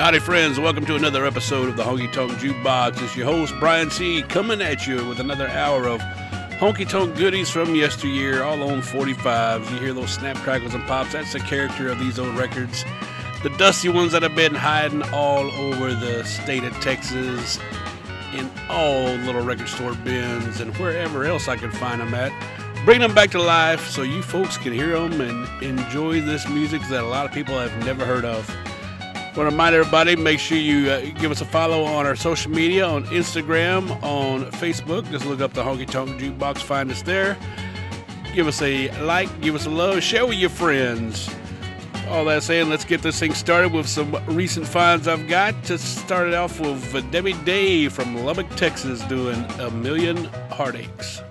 Howdy, 0.00 0.20
friends. 0.20 0.58
Welcome 0.58 0.86
to 0.86 0.94
another 0.94 1.26
episode 1.26 1.68
of 1.68 1.76
the 1.76 1.82
Honky 1.82 2.10
Tonk 2.10 2.32
Jukebox. 2.32 3.02
It's 3.02 3.14
your 3.14 3.26
host, 3.26 3.52
Brian 3.60 3.90
C., 3.90 4.22
coming 4.22 4.62
at 4.62 4.86
you 4.86 5.06
with 5.06 5.20
another 5.20 5.46
hour 5.48 5.88
of 5.88 6.00
honky 6.58 6.88
tonk 6.88 7.18
goodies 7.18 7.50
from 7.50 7.74
yesteryear, 7.74 8.42
all 8.42 8.62
on 8.62 8.80
45s. 8.80 9.70
You 9.70 9.78
hear 9.78 9.92
those 9.92 10.08
snap, 10.08 10.38
crackles, 10.38 10.72
and 10.72 10.86
pops. 10.86 11.12
That's 11.12 11.34
the 11.34 11.40
character 11.40 11.90
of 11.90 11.98
these 11.98 12.18
old 12.18 12.34
records. 12.34 12.82
The 13.42 13.50
dusty 13.58 13.90
ones 13.90 14.12
that 14.12 14.22
have 14.22 14.34
been 14.34 14.54
hiding 14.54 15.02
all 15.12 15.50
over 15.50 15.92
the 15.92 16.24
state 16.24 16.64
of 16.64 16.72
Texas, 16.80 17.58
in 18.32 18.50
all 18.70 19.04
little 19.04 19.44
record 19.44 19.68
store 19.68 19.92
bins, 19.96 20.60
and 20.60 20.74
wherever 20.78 21.26
else 21.26 21.46
I 21.46 21.58
can 21.58 21.70
find 21.72 22.00
them 22.00 22.14
at. 22.14 22.32
Bring 22.86 23.00
them 23.00 23.14
back 23.14 23.32
to 23.32 23.42
life 23.42 23.86
so 23.86 24.00
you 24.00 24.22
folks 24.22 24.56
can 24.56 24.72
hear 24.72 24.98
them 24.98 25.20
and 25.20 25.62
enjoy 25.62 26.22
this 26.22 26.48
music 26.48 26.80
that 26.88 27.04
a 27.04 27.06
lot 27.06 27.26
of 27.26 27.32
people 27.32 27.58
have 27.58 27.84
never 27.84 28.06
heard 28.06 28.24
of. 28.24 28.50
Want 29.40 29.48
to 29.48 29.54
remind 29.54 29.74
everybody, 29.74 30.16
make 30.16 30.38
sure 30.38 30.58
you 30.58 30.90
uh, 30.90 31.00
give 31.18 31.30
us 31.30 31.40
a 31.40 31.46
follow 31.46 31.84
on 31.84 32.04
our 32.04 32.14
social 32.14 32.50
media, 32.50 32.86
on 32.86 33.06
Instagram, 33.06 33.90
on 34.02 34.44
Facebook. 34.50 35.10
Just 35.10 35.24
look 35.24 35.40
up 35.40 35.54
the 35.54 35.62
Honky 35.62 35.86
Tonk 35.86 36.20
Jukebox, 36.20 36.58
find 36.58 36.90
us 36.90 37.00
there. 37.00 37.38
Give 38.34 38.46
us 38.46 38.60
a 38.60 38.90
like, 39.00 39.40
give 39.40 39.54
us 39.54 39.64
a 39.64 39.70
love, 39.70 40.02
share 40.02 40.26
with 40.26 40.36
your 40.36 40.50
friends. 40.50 41.34
All 42.08 42.26
that 42.26 42.42
saying, 42.42 42.68
let's 42.68 42.84
get 42.84 43.00
this 43.00 43.18
thing 43.18 43.32
started 43.32 43.72
with 43.72 43.88
some 43.88 44.14
recent 44.26 44.66
finds 44.66 45.08
I've 45.08 45.26
got. 45.26 45.64
To 45.64 45.78
start 45.78 46.28
it 46.28 46.34
off 46.34 46.60
with 46.60 47.10
Debbie 47.10 47.32
Day 47.44 47.88
from 47.88 48.22
Lubbock, 48.22 48.54
Texas, 48.56 49.00
doing 49.04 49.42
A 49.58 49.70
Million 49.70 50.24
Heartaches. 50.50 51.22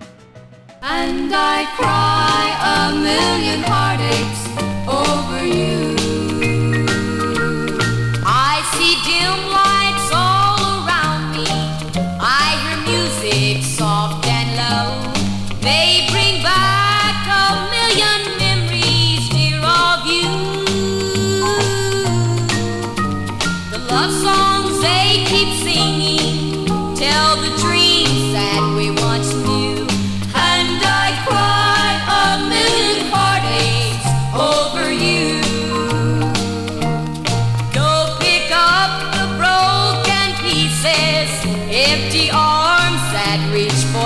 And 0.81 1.31
I 1.31 1.65
cry 1.75 2.89
a 2.89 2.95
million 3.03 3.61
heartaches 3.61 4.47
over 4.87 5.45
you. 5.45 5.88
See 9.19 9.25
dim 9.25 9.68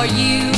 for 0.03 0.13
you. 0.15 0.52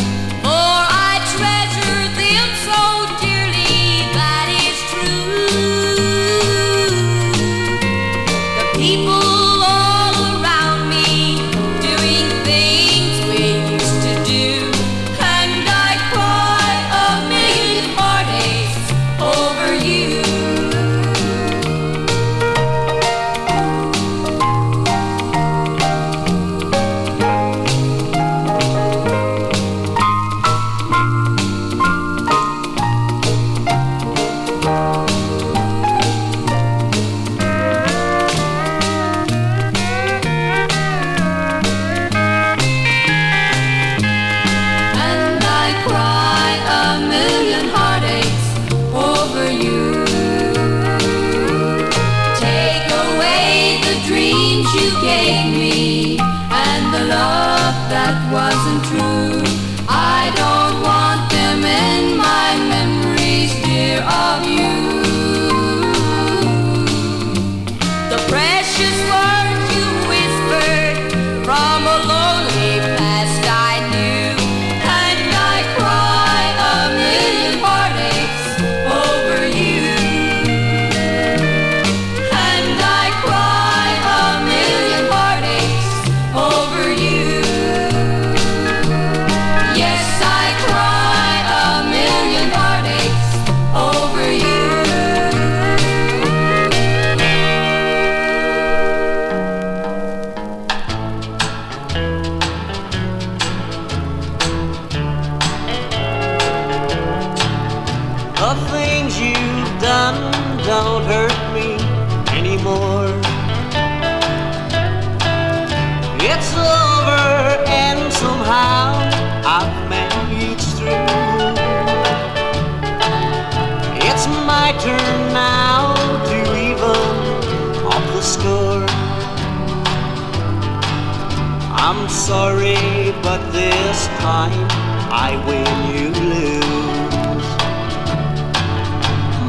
Sorry, 132.25 132.73
but 133.21 133.39
this 133.51 134.07
time 134.17 134.67
I 135.13 135.37
win, 135.45 135.73
you 135.93 136.09
lose. 136.33 137.49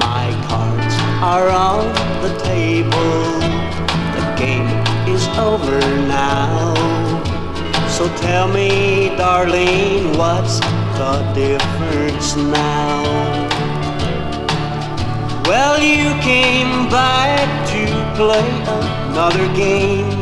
My 0.04 0.28
cards 0.46 0.94
are 1.32 1.48
on 1.48 1.86
the 2.20 2.32
table. 2.44 3.22
The 4.16 4.24
game 4.36 4.68
is 5.08 5.26
over 5.38 5.80
now. 6.06 6.74
So 7.88 8.14
tell 8.18 8.46
me, 8.46 9.08
darling, 9.16 10.12
what's 10.18 10.60
the 10.98 11.14
difference 11.34 12.36
now? 12.36 13.00
Well, 15.48 15.80
you 15.80 16.12
came 16.20 16.90
back 16.90 17.48
to 17.72 17.82
play 18.16 18.48
another 19.08 19.46
game. 19.56 20.15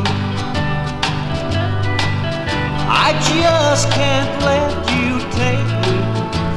I 3.07 3.13
just 3.21 3.91
can't 3.91 4.33
let 4.41 4.71
you 4.97 5.19
take 5.41 5.69
me 5.83 5.97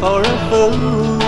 for 0.01 0.23
a 0.23 0.37
fool. 0.49 1.19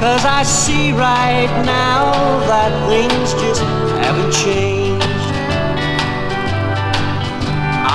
Cause 0.00 0.24
I 0.24 0.42
see 0.42 0.92
right 0.92 1.52
now 1.66 2.12
that 2.48 2.72
things 2.88 3.34
just 3.42 3.60
haven't 4.00 4.32
changed. 4.32 5.04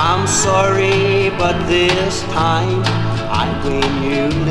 I'm 0.08 0.28
sorry, 0.28 1.30
but 1.30 1.66
this 1.66 2.22
time 2.30 2.84
I 3.42 3.46
win, 3.64 3.90
you 4.04 4.42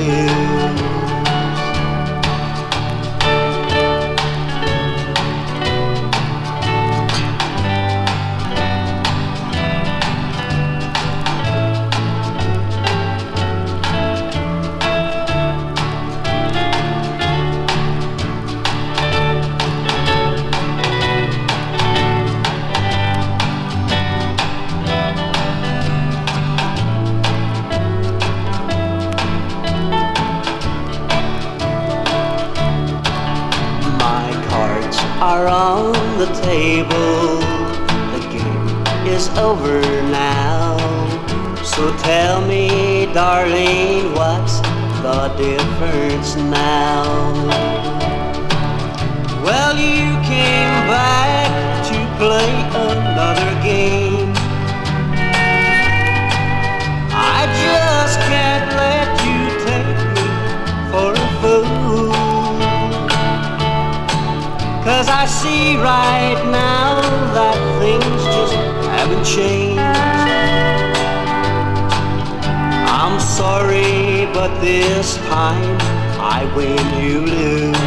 on 35.48 35.94
the 36.18 36.28
table. 36.42 37.40
The 38.14 38.22
game 38.32 39.08
is 39.08 39.30
over 39.38 39.82
now. 40.12 40.78
So 41.64 41.96
tell 41.98 42.42
me, 42.46 43.06
darling, 43.14 44.14
what's 44.14 44.60
the 45.02 45.34
difference 45.38 46.36
now? 46.36 47.04
Well, 49.44 49.76
you 49.76 50.12
came 50.28 50.76
back 50.88 51.50
to 51.90 51.98
play 52.18 52.52
another 52.88 53.52
game. 53.64 54.11
I 65.22 65.28
see 65.28 65.76
right 65.78 66.42
now 66.50 67.00
that 67.36 67.56
things 67.80 68.24
just 68.36 68.56
haven't 68.90 69.24
changed. 69.24 69.78
I'm 72.90 73.20
sorry, 73.20 74.26
but 74.34 74.50
this 74.62 75.18
time 75.30 75.78
I 76.20 76.52
win, 76.56 76.84
you 77.06 77.20
lose. 77.22 77.78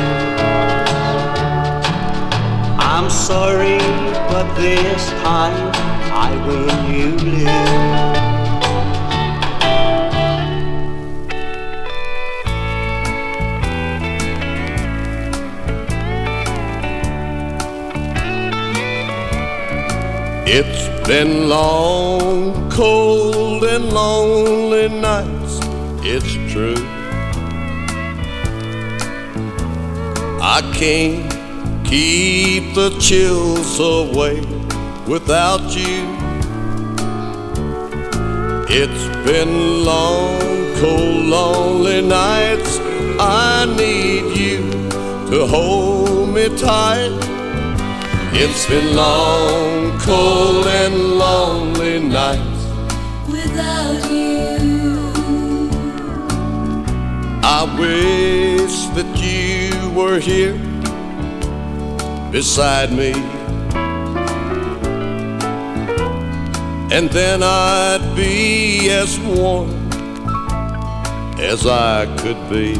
I'm 2.78 3.10
sorry, 3.10 3.78
but 4.30 4.54
this 4.54 5.10
time 5.24 5.72
I 6.14 6.30
win, 6.46 6.94
you 6.94 7.16
lose. 7.16 8.13
Been 21.06 21.50
long, 21.50 22.70
cold, 22.70 23.62
and 23.64 23.92
lonely 23.92 24.88
nights, 24.88 25.60
it's 26.02 26.32
true. 26.50 26.74
I 30.40 30.62
can't 30.74 31.30
keep 31.84 32.74
the 32.74 32.96
chills 33.00 33.78
away 33.78 34.40
without 35.06 35.76
you. 35.76 36.04
It's 38.70 39.06
been 39.26 39.84
long, 39.84 40.38
cold, 40.76 41.26
lonely 41.26 42.00
nights. 42.00 42.78
I 43.20 43.66
need 43.76 44.38
you 44.38 44.70
to 45.30 45.46
hold 45.46 46.34
me 46.34 46.48
tight. 46.56 47.33
It's 48.36 48.66
been 48.66 48.96
long, 48.96 49.98
cold, 50.00 50.66
and 50.66 50.94
lonely 51.18 52.00
nights. 52.00 52.62
without 53.30 54.10
you. 54.10 55.70
I 57.44 57.62
wish 57.78 58.86
that 58.96 59.10
you 59.16 59.90
were 59.92 60.18
here 60.18 60.58
beside 62.32 62.90
me. 62.90 63.12
And 66.90 67.08
then 67.10 67.42
I'd 67.42 68.14
be 68.16 68.90
as 68.90 69.18
warm 69.20 69.70
as 71.38 71.66
I 71.66 72.06
could 72.18 72.40
be. 72.50 72.76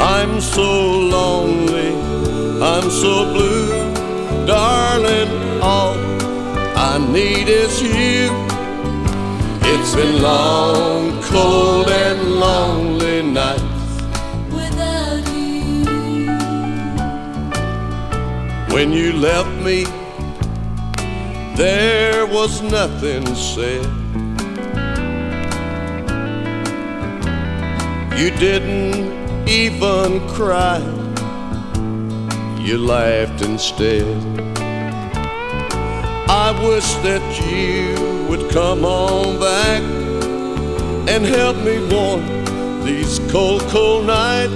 I'm 0.00 0.40
so 0.40 0.70
lonely, 1.16 1.92
I'm 2.62 2.90
so 2.90 3.32
blue, 3.32 3.68
darling. 4.46 5.30
All 5.62 5.96
I 6.76 6.98
need 7.10 7.48
is 7.48 7.80
you. 7.80 8.28
It's 9.72 9.94
been 9.94 10.20
long, 10.20 11.22
cold, 11.22 11.88
and 11.88 12.34
lonely 12.34 13.22
nights 13.22 13.62
Without 14.52 15.26
you, 15.34 15.86
when 18.74 18.92
you 18.92 19.14
left 19.14 19.48
me. 19.64 19.84
There 21.56 22.26
was 22.26 22.60
nothing 22.60 23.24
said. 23.34 23.86
You 28.18 28.30
didn't 28.32 29.48
even 29.48 30.20
cry, 30.28 30.80
you 32.70 32.78
laughed 32.78 33.42
instead. 33.42 34.06
I 36.28 36.48
wish 36.62 36.94
that 37.06 37.24
you 37.50 38.28
would 38.28 38.48
come 38.52 38.84
on 38.84 39.40
back 39.40 39.82
and 41.12 41.24
help 41.24 41.56
me 41.68 41.76
warm 41.92 42.22
these 42.84 43.18
cold, 43.32 43.62
cold 43.74 44.06
nights. 44.06 44.52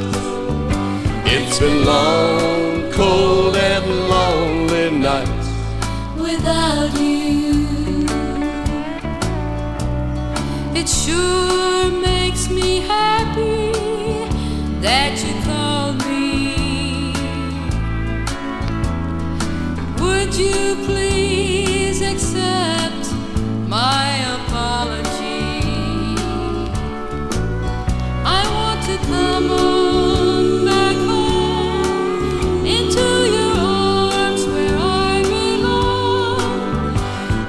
It's 1.27 1.59
been 1.59 1.85
long, 1.85 2.93
cold, 2.93 3.57
and 3.57 3.85
lonely 4.09 4.91
nights. 4.97 5.49
without 6.17 6.93
you. 7.01 8.07
It 10.81 10.89
sure 10.89 11.91
makes 11.91 12.49
me 12.49 12.79
happy 12.79 13.73
that 14.83 15.13
you 15.25 15.44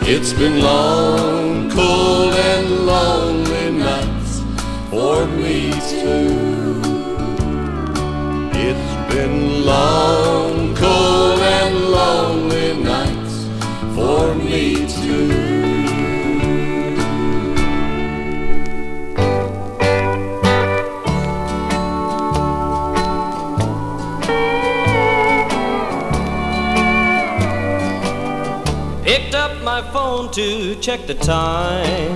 It's 0.08 0.34
been 0.34 0.62
long, 0.62 1.70
cold, 1.72 2.34
and 2.34 2.86
lonely 2.86 3.72
nights 3.72 4.42
for 4.90 5.26
me 5.26 5.72
too. 5.90 6.82
It's 8.54 9.14
been 9.14 9.66
long, 9.66 10.05
to 30.36 30.76
check 30.82 31.08
the 31.08 31.14
time. 31.14 32.12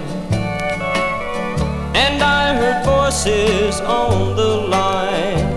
And 1.95 2.21
I 2.21 2.53
heard 2.53 2.83
voices 2.83 3.79
on 3.79 4.35
the 4.35 4.57
line. 4.67 5.47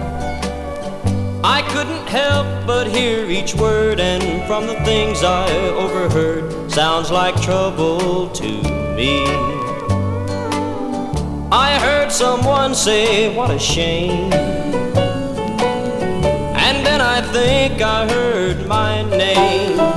I 1.42 1.62
couldn't 1.72 2.06
help 2.06 2.46
but 2.64 2.86
hear 2.86 3.28
each 3.28 3.56
word, 3.56 3.98
and 3.98 4.46
from 4.46 4.68
the 4.68 4.76
things 4.84 5.24
I 5.24 5.50
overheard, 5.70 6.70
sounds 6.70 7.10
like 7.10 7.34
trouble 7.42 8.28
to 8.28 8.48
me. 8.94 9.24
I 11.50 11.80
heard 11.82 12.12
someone 12.12 12.76
say, 12.76 13.34
What 13.34 13.50
a 13.50 13.58
shame. 13.58 14.32
And 16.66 16.86
then 16.86 17.00
I 17.00 17.22
think 17.32 17.82
I 17.82 18.08
heard 18.08 18.68
my 18.68 19.02
name. 19.10 19.91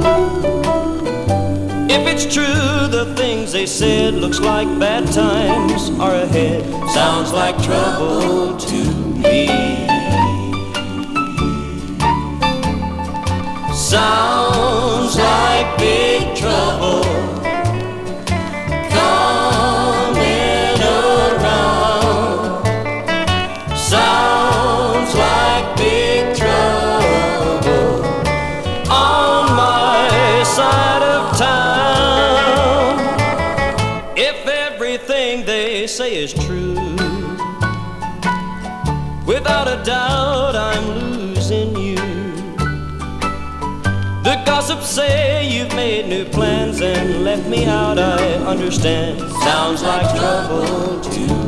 The 2.95 3.13
things 3.15 3.51
they 3.51 3.65
said 3.65 4.13
looks 4.13 4.39
like 4.39 4.67
bad 4.79 5.05
times 5.11 5.89
are 5.99 6.15
ahead. 6.15 6.63
Sounds 6.91 7.33
like 7.33 7.61
trouble 7.61 8.55
to 8.55 8.83
me. 9.19 9.47
Sounds 13.75 15.17
like 15.17 15.77
big 15.77 16.37
trouble 16.37 17.04
gossips 44.67 44.89
say 44.89 45.47
you've 45.47 45.75
made 45.75 46.07
new 46.07 46.25
plans 46.25 46.81
and 46.81 47.23
left 47.23 47.47
me 47.47 47.65
out, 47.65 47.99
I 47.99 48.17
understand. 48.47 49.19
Sounds 49.43 49.83
like 49.83 50.09
trouble 50.17 51.01
to 51.01 51.44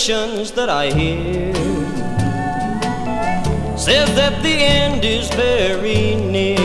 that 0.00 0.70
I 0.70 0.90
hear 0.90 1.52
says 3.76 4.08
that 4.14 4.42
the 4.42 4.48
end 4.48 5.04
is 5.04 5.28
very 5.34 6.16
near. 6.16 6.56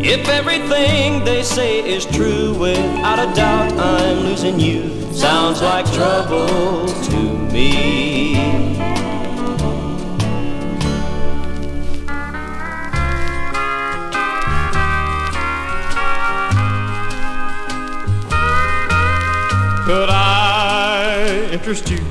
If 0.00 0.26
everything 0.30 1.22
they 1.26 1.42
say 1.42 1.80
is 1.80 2.06
true, 2.06 2.58
without 2.58 3.18
a 3.18 3.34
doubt, 3.34 3.70
I'm 3.74 4.20
losing 4.20 4.58
you. 4.58 5.12
Sounds 5.12 5.60
like 5.60 5.84
trouble 5.92 6.88
to 6.88 7.38
me. 7.52 8.36
Interest 21.70 21.90
you 21.90 22.04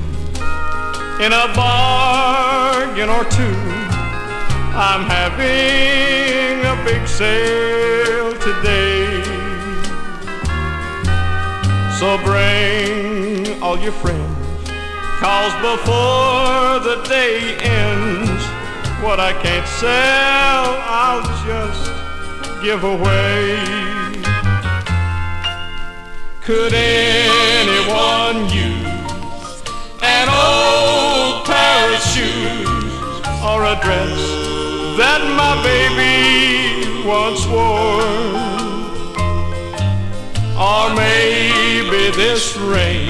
in 1.22 1.32
a 1.34 1.52
bargain 1.54 3.10
or 3.10 3.24
two? 3.24 3.60
I'm 4.72 5.04
having 5.04 6.64
a 6.64 6.76
big 6.82 7.06
sale 7.06 8.32
today. 8.40 9.22
So 11.98 12.16
bring 12.24 13.62
all 13.62 13.78
your 13.78 13.92
friends, 13.92 14.70
cause 15.20 15.52
before 15.60 16.80
the 16.88 17.02
day 17.06 17.58
ends, 17.60 18.42
what 19.04 19.20
I 19.20 19.34
can't 19.42 19.68
sell, 19.68 20.68
I'll 21.02 21.22
just 21.44 21.84
give 22.62 22.82
away. 22.82 23.58
Could 26.40 26.72
anyone 26.72 28.48
use 28.48 28.69
of 31.70 32.00
shoes 32.12 32.92
or 33.50 33.64
a 33.64 33.76
dress 33.84 34.20
that 34.98 35.22
my 35.40 35.54
baby 35.62 37.06
once 37.06 37.46
wore? 37.46 38.00
Or 40.58 40.94
maybe 40.94 42.10
this 42.16 42.56
ring, 42.56 43.08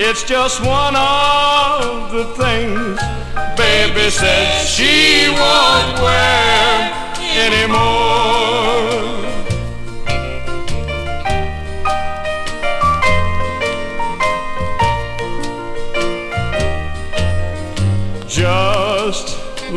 it's 0.00 0.24
just 0.24 0.60
one 0.64 0.96
of 0.96 2.10
the 2.10 2.24
things 2.34 3.00
baby 3.56 4.10
says 4.10 4.68
she 4.68 5.28
won't 5.28 6.00
wear 6.02 6.92
anymore. 7.36 7.93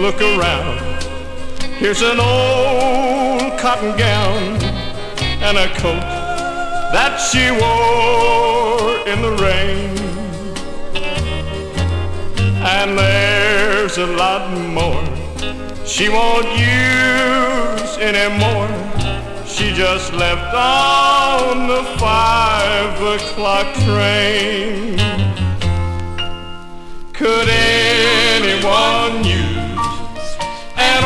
Look 0.07 0.21
around. 0.21 0.79
Here's 1.81 2.01
an 2.01 2.17
old 2.17 3.59
cotton 3.59 3.91
gown 3.97 4.41
and 5.43 5.57
a 5.57 5.67
coat 5.75 5.99
that 6.95 7.17
she 7.17 7.51
wore 7.51 9.05
in 9.11 9.21
the 9.21 9.33
rain. 9.43 9.97
And 12.63 12.97
there's 12.97 13.97
a 13.97 14.05
lot 14.05 14.43
more 14.77 15.03
she 15.85 16.07
won't 16.07 16.47
use 16.57 17.97
anymore. 17.97 18.69
She 19.45 19.73
just 19.73 20.13
left 20.13 20.53
on 20.55 21.67
the 21.67 21.83
five 21.99 22.95
o'clock 23.01 23.67
train. 23.83 24.97
Could 27.11 27.49
anyone 27.49 29.25
use 29.25 29.56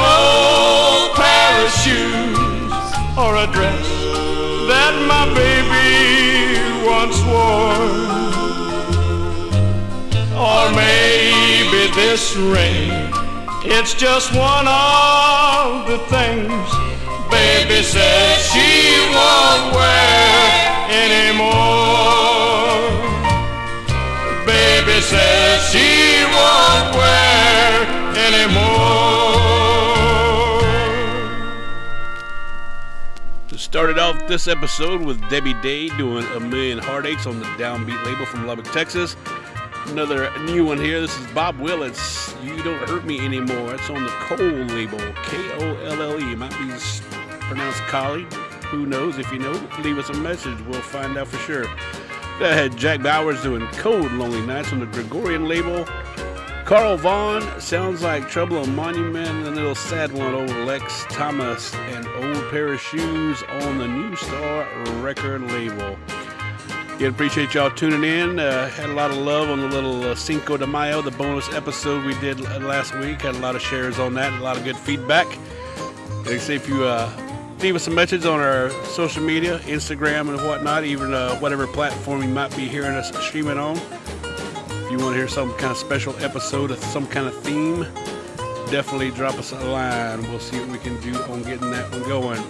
old 0.02 1.16
pair 1.16 1.54
of 1.66 1.72
shoes 1.84 2.74
or 3.18 3.36
a 3.38 3.48
dress 3.54 3.88
that 4.68 4.94
my 5.08 5.26
baby 5.34 6.60
once 6.86 7.18
wore? 7.30 7.90
Or 10.38 10.66
maybe 10.74 11.94
this 11.94 12.36
ring, 12.36 12.90
it's 13.64 13.94
just 13.94 14.34
one 14.34 14.68
of 14.68 15.88
the 15.88 16.00
things 16.10 16.92
baby 17.32 17.82
says 17.82 18.38
she 18.52 18.70
won't 19.16 19.74
wear 19.74 20.62
anymore. 21.04 21.62
Baby 24.46 25.00
says 25.02 25.58
she 25.72 25.90
won't 26.36 26.96
wear 26.96 27.72
anymore. 28.28 29.11
Started 33.72 34.00
off 34.00 34.28
this 34.28 34.50
episode 34.50 35.02
with 35.02 35.18
Debbie 35.30 35.54
Day 35.62 35.88
doing 35.96 36.26
A 36.36 36.42
Million 36.42 36.78
Heartaches 36.78 37.26
on 37.26 37.40
the 37.40 37.46
Downbeat 37.56 38.04
label 38.04 38.26
from 38.26 38.46
Lubbock, 38.46 38.66
Texas. 38.66 39.16
Another 39.86 40.30
new 40.40 40.66
one 40.66 40.78
here. 40.78 41.00
This 41.00 41.18
is 41.18 41.26
Bob 41.28 41.58
Willits. 41.58 42.36
You 42.44 42.62
Don't 42.64 42.86
Hurt 42.90 43.06
Me 43.06 43.22
Anymore. 43.22 43.76
It's 43.76 43.90
on 43.90 44.04
the 44.04 44.10
Kolle 44.10 44.70
label. 44.72 45.00
K 45.24 45.38
O 45.54 45.78
L 45.86 46.02
L 46.02 46.20
E. 46.20 46.36
Might 46.36 46.52
be 46.60 46.70
pronounced 47.46 47.80
Collie. 47.84 48.28
Who 48.72 48.86
knows? 48.86 49.18
If 49.18 49.32
you 49.32 49.40
know, 49.40 49.54
leave 49.80 49.98
us 49.98 50.10
a 50.10 50.16
message. 50.16 50.60
We'll 50.64 50.82
find 50.82 51.18
out 51.18 51.30
for 51.30 51.38
sure. 51.38 51.64
Go 52.40 52.52
had 52.52 52.76
Jack 52.76 53.02
Bowers 53.02 53.42
doing 53.42 53.66
Cold 53.68 54.12
Lonely 54.12 54.46
Nights 54.46 54.74
on 54.74 54.82
the 54.82 54.86
Gregorian 54.88 55.48
label. 55.48 55.88
Carl 56.66 56.96
Vaughn 56.96 57.60
sounds 57.60 58.02
like 58.02 58.30
Trouble 58.30 58.60
on 58.60 58.74
Monument, 58.76 59.28
and 59.28 59.48
a 59.48 59.52
little 59.52 59.76
sad 59.76 60.14
one, 60.14 60.34
old 60.34 60.50
Lex 60.66 61.06
Thomas, 61.10 61.74
and 61.76 62.08
Old 62.08 62.50
Pair 62.50 62.74
of 62.74 62.80
Shoes 62.80 63.44
on 63.44 63.78
the 63.78 63.88
New 63.88 64.16
Star 64.16 64.68
record 65.02 65.42
label. 65.52 65.98
Again, 66.96 67.10
appreciate 67.12 67.54
y'all 67.54 67.72
tuning 67.72 68.04
in. 68.04 68.40
Uh, 68.40 68.70
had 68.70 68.90
a 68.90 68.94
lot 68.94 69.12
of 69.12 69.18
love 69.18 69.50
on 69.50 69.60
the 69.60 69.68
little 69.68 70.04
uh, 70.04 70.16
Cinco 70.16 70.56
de 70.56 70.66
Mayo, 70.68 71.02
the 71.02 71.12
bonus 71.12 71.52
episode 71.54 72.06
we 72.06 72.14
did 72.20 72.40
last 72.62 72.96
week. 72.96 73.22
Had 73.22 73.36
a 73.36 73.40
lot 73.40 73.56
of 73.56 73.62
shares 73.62 74.00
on 74.00 74.14
that, 74.14 74.32
a 74.40 74.44
lot 74.44 74.56
of 74.56 74.64
good 74.64 74.78
feedback. 74.78 75.28
Like 76.20 76.36
I 76.36 76.38
say, 76.38 76.56
if 76.56 76.70
you 76.70 76.86
uh, 76.86 77.12
leave 77.60 77.76
us 77.76 77.88
a 77.88 77.92
message 77.92 78.26
on 78.26 78.40
our 78.40 78.70
social 78.86 79.24
media, 79.24 79.60
Instagram 79.60 80.30
and 80.30 80.48
whatnot, 80.48 80.86
even 80.86 81.14
uh, 81.14 81.36
whatever 81.40 81.68
platform 81.68 82.22
you 82.22 82.30
might 82.30 82.56
be 82.56 82.68
hearing 82.68 82.92
us 82.92 83.12
streaming 83.26 83.58
on. 83.58 83.78
You 84.92 84.98
want 84.98 85.14
to 85.14 85.20
hear 85.20 85.30
some 85.30 85.54
kind 85.54 85.72
of 85.72 85.78
special 85.78 86.14
episode 86.20 86.70
of 86.70 86.84
some 86.84 87.08
kind 87.08 87.26
of 87.26 87.34
theme, 87.44 87.88
definitely 88.70 89.12
drop 89.12 89.36
us 89.36 89.54
a 89.54 89.56
line. 89.56 90.22
We'll 90.24 90.42
see 90.42 90.60
what 90.60 90.68
we 90.68 90.80
can 90.80 91.00
do 91.00 91.16
on 91.32 91.44
getting 91.44 91.72
that 91.72 91.90
one 91.92 92.04
going. 92.04 92.44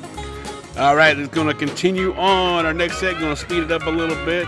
All 0.76 0.96
right, 0.96 1.16
it's 1.16 1.32
going 1.32 1.46
to 1.46 1.54
continue 1.54 2.16
on. 2.16 2.66
Our 2.66 2.74
next 2.74 2.98
set, 2.98 3.20
going 3.20 3.36
to 3.36 3.40
speed 3.40 3.62
it 3.62 3.72
up 3.72 3.86
a 3.86 3.92
little 3.92 4.16
bit. 4.26 4.48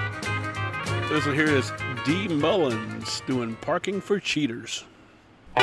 This 1.08 1.24
one 1.28 1.36
here 1.36 1.46
is 1.46 1.72
Dee 2.04 2.30
Mullins 2.30 3.22
doing 3.28 3.56
Parking 3.58 4.02
for 4.02 4.20
Cheaters. 4.20 4.86
I 5.56 5.62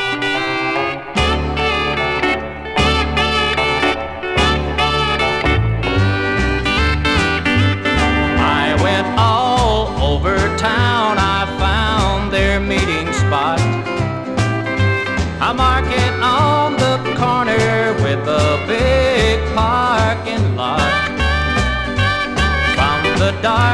went 8.81 9.19
all 9.19 9.89
over 10.01 10.37
town, 10.57 11.19
I 11.19 11.30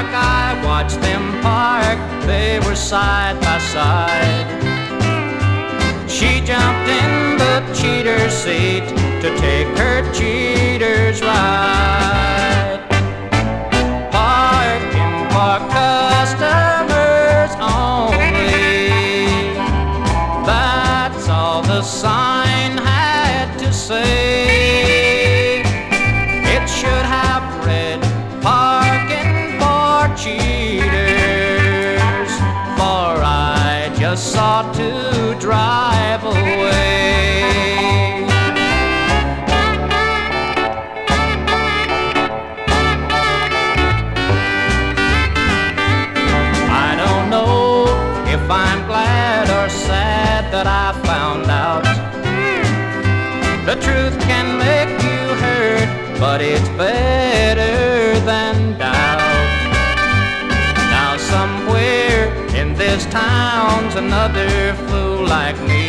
dark, 0.03 0.15
I 0.15 0.65
watched 0.65 1.01
them 1.01 1.41
park, 1.43 1.99
they 2.27 2.59
were 2.61 2.75
side 2.75 3.41
by 3.41 3.59
side. 3.59 4.47
She 6.09 6.41
jumped 6.41 6.89
in 6.89 7.39
the 7.39 7.57
cheater's 7.75 8.33
seat 8.33 8.87
to 9.23 9.29
take 9.39 9.67
her 9.79 10.13
cheater's 10.13 11.23
ride. 11.23 12.83
Park 14.13 14.83
drive 15.73 15.96
another 64.27 64.75
fool 64.89 65.25
like 65.25 65.57
me. 65.69 65.86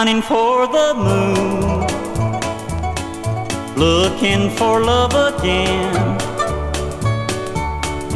I'm 0.00 0.06
running 0.06 0.22
for 0.22 0.66
the 0.66 0.94
moon, 0.94 1.86
looking 3.76 4.48
for 4.56 4.80
love 4.80 5.12
again. 5.12 5.94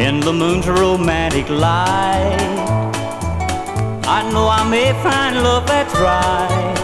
In 0.01 0.21
the 0.21 0.33
moon's 0.33 0.67
romantic 0.67 1.47
light, 1.51 2.95
I 4.07 4.23
know 4.33 4.49
I 4.49 4.67
may 4.67 4.95
find 5.03 5.43
love 5.43 5.67
that's 5.67 5.95
right. 5.97 6.79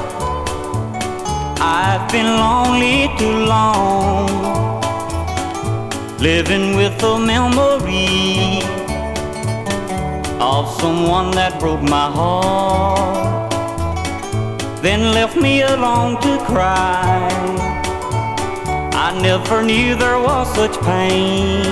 I've 1.62 2.12
been 2.12 2.26
lonely 2.26 3.08
too 3.16 3.36
long, 3.54 4.28
living 6.18 6.76
with 6.76 7.02
a 7.02 7.18
memory 7.18 8.60
of 10.38 10.68
someone 10.78 11.30
that 11.30 11.58
broke 11.58 11.80
my 11.80 12.10
heart 12.10 13.39
then 14.82 15.12
left 15.12 15.36
me 15.36 15.60
alone 15.60 16.18
to 16.22 16.38
cry. 16.46 17.28
I 18.94 19.20
never 19.20 19.62
knew 19.62 19.94
there 19.94 20.18
was 20.18 20.46
such 20.54 20.74
pain, 20.80 21.66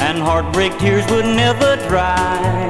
and 0.00 0.18
heartbreak 0.18 0.78
tears 0.78 1.04
would 1.10 1.26
never 1.26 1.76
dry, 1.88 2.68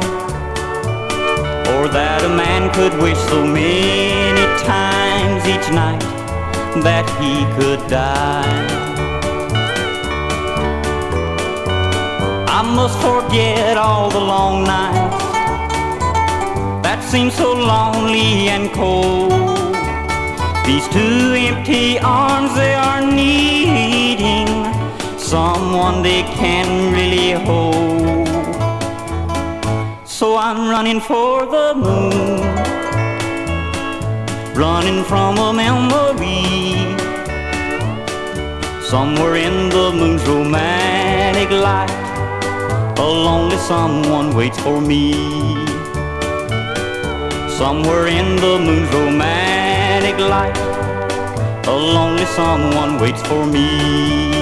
or 1.74 1.86
that 1.88 2.22
a 2.24 2.28
man 2.28 2.72
could 2.74 2.94
wish 3.00 3.18
so 3.30 3.46
many 3.46 4.46
times 4.64 5.46
each 5.46 5.68
night 5.72 6.02
that 6.82 7.06
he 7.20 7.46
could 7.56 7.88
die. 7.88 8.82
I 12.48 12.62
must 12.62 12.98
forget 13.00 13.76
all 13.76 14.10
the 14.10 14.20
long 14.20 14.64
nights 14.64 15.21
that 17.12 17.18
seem 17.18 17.30
so 17.30 17.52
lonely 17.52 18.48
and 18.48 18.70
cold. 18.72 19.32
These 20.66 20.88
two 20.88 21.34
empty 21.34 21.98
arms, 21.98 22.54
they 22.54 22.74
are 22.74 23.00
needing 23.00 24.48
someone 25.18 26.02
they 26.02 26.22
can 26.22 26.92
really 26.92 27.32
hold. 27.32 28.28
So 30.06 30.36
I'm 30.36 30.68
running 30.68 31.00
for 31.00 31.46
the 31.46 31.74
moon, 31.74 32.40
running 34.54 35.04
from 35.04 35.38
a 35.38 35.52
memory. 35.52 36.96
Somewhere 38.82 39.36
in 39.36 39.70
the 39.70 39.92
moon's 39.92 40.22
romantic 40.26 41.50
light, 41.50 41.90
a 42.98 43.02
lonely 43.02 43.56
someone 43.56 44.34
waits 44.34 44.58
for 44.60 44.80
me. 44.80 45.61
Somewhere 47.58 48.06
in 48.06 48.36
the 48.36 48.58
moon's 48.58 48.92
romantic 48.94 50.18
light, 50.18 50.56
a 51.66 51.70
lonely 51.70 52.24
someone 52.24 52.98
waits 52.98 53.22
for 53.22 53.46
me. 53.46 54.41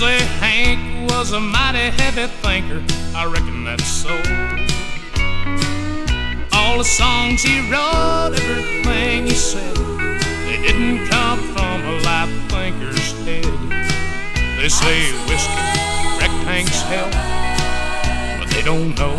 Say 0.00 0.18
Hank 0.40 1.10
was 1.10 1.32
a 1.32 1.40
mighty 1.40 1.90
heavy 2.00 2.26
thinker. 2.40 2.82
I 3.14 3.26
reckon 3.26 3.64
that's 3.64 3.86
so. 3.86 4.08
All 6.54 6.78
the 6.78 6.84
songs 6.84 7.42
he 7.42 7.60
wrote, 7.70 8.32
everything 8.32 9.26
he 9.26 9.34
said, 9.34 9.76
they 10.46 10.56
didn't 10.66 11.06
come 11.08 11.40
from 11.52 11.84
a 11.84 12.00
live 12.00 12.32
thinker's 12.48 13.12
head. 13.26 13.44
They 14.56 14.70
say 14.70 15.12
whiskey 15.28 15.68
wrecked 16.16 16.40
Hank's 16.48 16.80
health, 16.88 17.12
but 18.40 18.48
they 18.54 18.62
don't 18.62 18.98
know. 18.98 19.16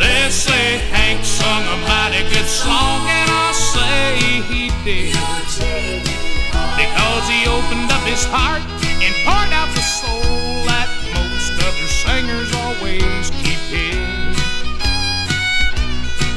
They 0.00 0.30
say 0.30 0.78
Hank 0.90 1.24
sung 1.24 1.62
a 1.62 1.76
mighty 1.86 2.24
good 2.34 2.48
song, 2.48 3.06
and 3.06 3.30
I'll 3.30 3.54
say 3.54 4.42
he 4.50 4.72
did. 4.82 6.25
Because 6.76 7.24
he 7.28 7.46
opened 7.48 7.90
up 7.90 8.04
his 8.04 8.24
heart 8.28 8.62
and 9.00 9.14
poured 9.24 9.52
out 9.52 9.72
the 9.74 9.80
soul 9.80 10.64
that 10.68 10.88
most 11.16 11.56
other 11.56 11.88
singers 12.04 12.52
always 12.52 13.30
keep 13.40 13.60
hid. 13.72 13.96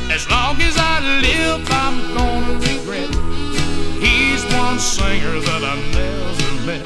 As 0.09 0.29
long 0.29 0.61
as 0.61 0.77
I 0.77 0.99
live, 1.19 1.67
I'm 1.71 2.15
gonna 2.15 2.55
regret. 2.55 3.11
He's 3.99 4.43
one 4.55 4.79
singer 4.79 5.39
that 5.43 5.61
I 5.63 5.75
never 5.91 6.51
met. 6.65 6.85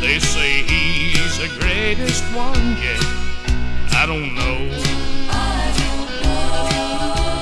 They 0.00 0.18
say 0.20 0.62
he's 0.62 1.38
the 1.38 1.50
greatest 1.58 2.22
one 2.34 2.76
yet. 2.78 3.02
I 4.00 4.06
don't 4.06 4.32
know. 4.34 4.58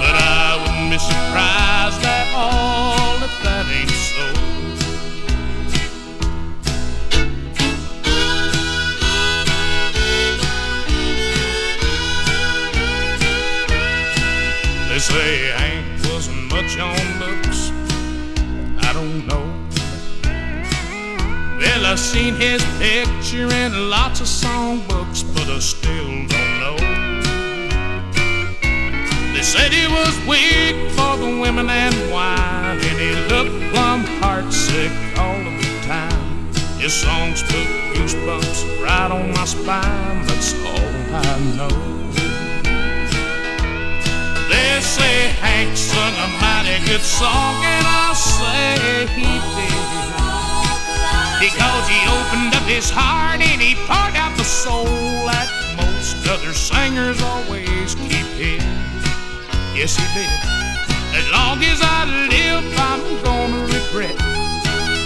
But 0.01 0.15
I 0.17 0.57
wouldn't 0.63 0.91
be 0.91 0.99
surprised 0.99 2.03
at 2.03 2.33
all 2.35 3.23
if 3.23 3.43
that 3.45 3.67
ain't 3.69 3.91
so. 3.91 4.36
Say 15.07 15.53
Hank 15.59 15.87
wasn't 16.11 16.51
much 16.51 16.79
on 16.81 16.99
looks. 17.23 17.71
I 18.89 18.91
don't 18.93 19.25
know. 19.31 19.47
Well, 21.61 21.87
I've 21.87 22.01
seen 22.01 22.35
his 22.35 22.63
picture 22.79 23.49
in 23.63 23.89
lots 23.89 24.21
of 24.21 24.27
songbooks, 24.27 25.23
but 25.35 25.47
I 25.49 25.61
still 25.61 26.13
don't 26.35 26.55
know. 26.63 26.77
They 29.35 29.43
said 29.43 29.71
he 29.73 29.87
was 29.87 30.15
weak 30.27 30.77
for 30.97 31.17
the 31.23 31.39
women 31.41 31.71
and 31.71 31.97
wine, 32.11 32.79
and 32.89 32.99
he 33.05 33.13
looked 33.33 33.57
plumb 33.73 34.03
heartsick 34.21 34.93
all 35.19 35.41
of 35.51 35.55
the 35.63 35.73
time. 35.87 36.53
His 36.81 36.93
songs 36.93 37.43
put 37.43 37.67
goosebumps 37.95 38.83
right 38.83 39.11
on 39.13 39.31
my 39.31 39.45
spine, 39.45 40.27
that's 40.27 40.53
all 40.65 40.95
I 41.15 41.39
know. 41.57 42.06
They 44.77 44.83
say 44.83 45.29
Hank 45.41 45.75
sung 45.75 46.13
a 46.21 46.29
mighty 46.37 46.85
good 46.85 47.01
song, 47.01 47.65
and 47.65 47.87
I'll 47.87 48.15
say 48.15 49.09
he 49.17 49.25
did. 49.57 50.13
Because 51.41 51.85
he 51.89 51.97
opened 52.13 52.53
up 52.53 52.69
his 52.69 52.91
heart 52.91 53.41
and 53.41 53.59
he 53.59 53.75
poured 53.89 54.13
out 54.21 54.37
the 54.37 54.45
soul 54.45 54.85
that 54.85 55.49
most 55.81 56.29
other 56.29 56.53
singers 56.53 57.23
always 57.23 57.95
keep 58.05 58.29
hid. 58.37 58.61
Yes, 59.73 59.97
he 59.97 60.05
did. 60.13 60.29
As 61.17 61.25
long 61.33 61.57
as 61.65 61.81
I 61.81 62.05
live, 62.29 62.65
I'm 62.77 63.01
gonna 63.25 63.65
regret. 63.73 64.21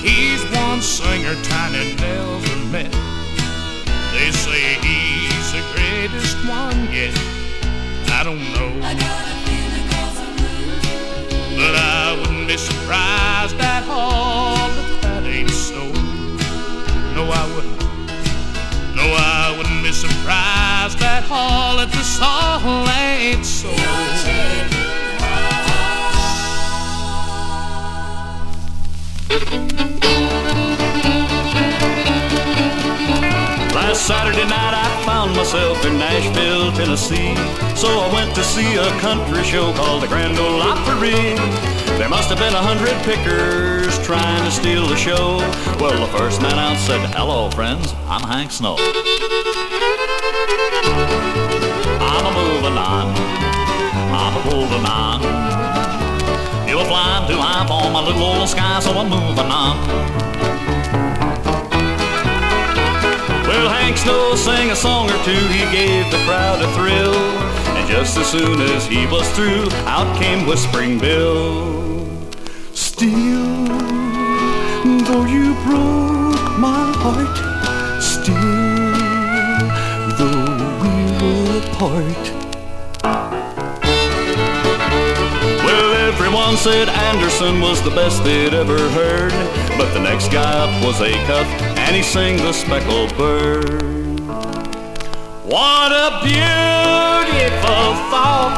He's 0.03 0.43
one 0.51 0.83
singer 0.83 1.39
Tiny 1.47 1.95
never 1.95 2.57
met. 2.75 2.91
They 4.19 4.35
say 4.35 4.83
he's 4.83 5.53
the 5.55 5.63
greatest 5.79 6.35
one 6.43 6.91
yet. 6.91 7.15
I 8.11 8.25
don't 8.25 8.43
know. 8.53 9.30
But 11.61 11.77
I 11.77 12.17
wouldn't 12.19 12.49
be 12.49 12.57
surprised 12.57 13.61
at 13.61 13.87
all 13.87 14.57
if 14.57 15.03
that 15.03 15.25
ain't 15.25 15.51
so. 15.51 15.93
No, 17.15 17.31
I 17.31 17.45
wouldn't. 17.55 17.79
No, 18.97 19.05
I 19.05 19.55
wouldn't 19.59 19.85
be 19.85 19.93
surprised 19.93 21.03
at 21.03 21.31
all 21.31 21.79
if 21.81 21.93
this 21.93 22.19
all 22.23 22.89
ain't 22.89 23.45
so. 23.45 23.69
Last 23.69 24.27
Saturday 34.01 34.49
night 34.49 34.73
I 34.73 35.05
found 35.05 35.37
myself 35.37 35.85
in 35.85 35.99
Nashville, 35.99 36.73
Tennessee. 36.73 37.37
So 37.77 37.87
I 37.87 38.09
went 38.13 38.35
to 38.35 38.43
see 38.43 38.77
a 38.77 38.89
country 38.99 39.45
show 39.45 39.73
called 39.75 40.03
the 40.03 40.09
Grand 40.09 40.39
Ole 40.39 40.63
Opry. 40.63 41.37
There 42.01 42.09
must 42.09 42.31
have 42.31 42.39
been 42.39 42.55
a 42.55 42.65
hundred 42.65 42.97
pickers 43.05 43.95
trying 44.05 44.43
to 44.45 44.51
steal 44.51 44.87
the 44.87 44.97
show. 44.97 45.39
Well, 45.79 46.01
the 46.01 46.11
first 46.17 46.41
man 46.41 46.59
out 46.59 46.79
said, 46.79 46.99
Hello, 47.15 47.51
friends, 47.51 47.95
I'm 48.09 48.23
Hank 48.23 48.51
Snow. 48.51 48.77
I'm 52.01 52.25
a 52.25 52.33
moving 52.33 52.79
on, 52.81 53.13
I'm 54.17 54.35
a 54.35 54.43
holding 54.49 54.87
on. 54.89 55.21
You 56.67 56.79
were 56.79 56.89
flying 56.89 57.29
too 57.29 57.37
high 57.37 57.67
for 57.69 57.91
my 57.93 58.01
little 58.01 58.23
old 58.23 58.49
sky, 58.49 58.81
so 58.81 58.93
I'm 58.93 59.11
moving 59.11 59.53
on. 59.53 60.60
Well, 63.51 63.69
Hank 63.69 63.97
Snow 63.99 64.37
sang 64.37 64.71
a 64.71 64.77
song 64.77 65.11
or 65.11 65.25
two, 65.25 65.33
he 65.49 65.69
gave 65.73 66.09
the 66.13 66.19
crowd 66.19 66.63
a 66.63 66.73
thrill. 66.73 67.17
And 67.75 67.89
just 67.91 68.17
as 68.17 68.31
soon 68.31 68.61
as 68.61 68.87
he 68.87 69.09
was 69.09 69.29
through, 69.33 69.69
out 69.89 70.17
came 70.23 70.47
Whispering 70.47 71.01
Bill. 71.01 72.07
Still, 72.75 73.67
though 75.03 75.27
you 75.27 75.55
broke 75.65 76.59
my 76.61 76.93
heart, 77.03 77.37
still, 78.01 78.37
though 80.15 80.47
we 80.83 80.95
were 81.19 81.59
apart. 81.67 82.23
Well, 85.67 85.93
everyone 86.09 86.57
said 86.57 86.89
Anderson 86.89 87.61
was 87.61 87.83
the 87.83 87.91
best 87.91 88.23
they'd 88.23 88.55
ever 88.55 88.79
heard. 88.91 89.33
But 89.77 89.93
the 89.93 90.01
next 90.01 90.31
guy 90.31 90.53
up 90.53 90.85
was 90.85 91.01
Acuff, 91.01 91.70
and 91.91 91.97
he 91.97 92.05
sang 92.05 92.37
the 92.37 92.53
speckled 92.53 93.13
bird. 93.17 93.69
What 95.43 95.91
a 95.91 96.21
beautiful 96.23 97.85
thought 98.13 98.55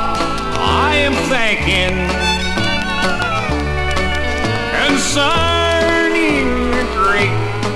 I 0.59 0.97
am 0.97 1.15
thinking 1.33 1.97
concerning 4.85 6.45
the 6.73 6.85
great 6.93 7.33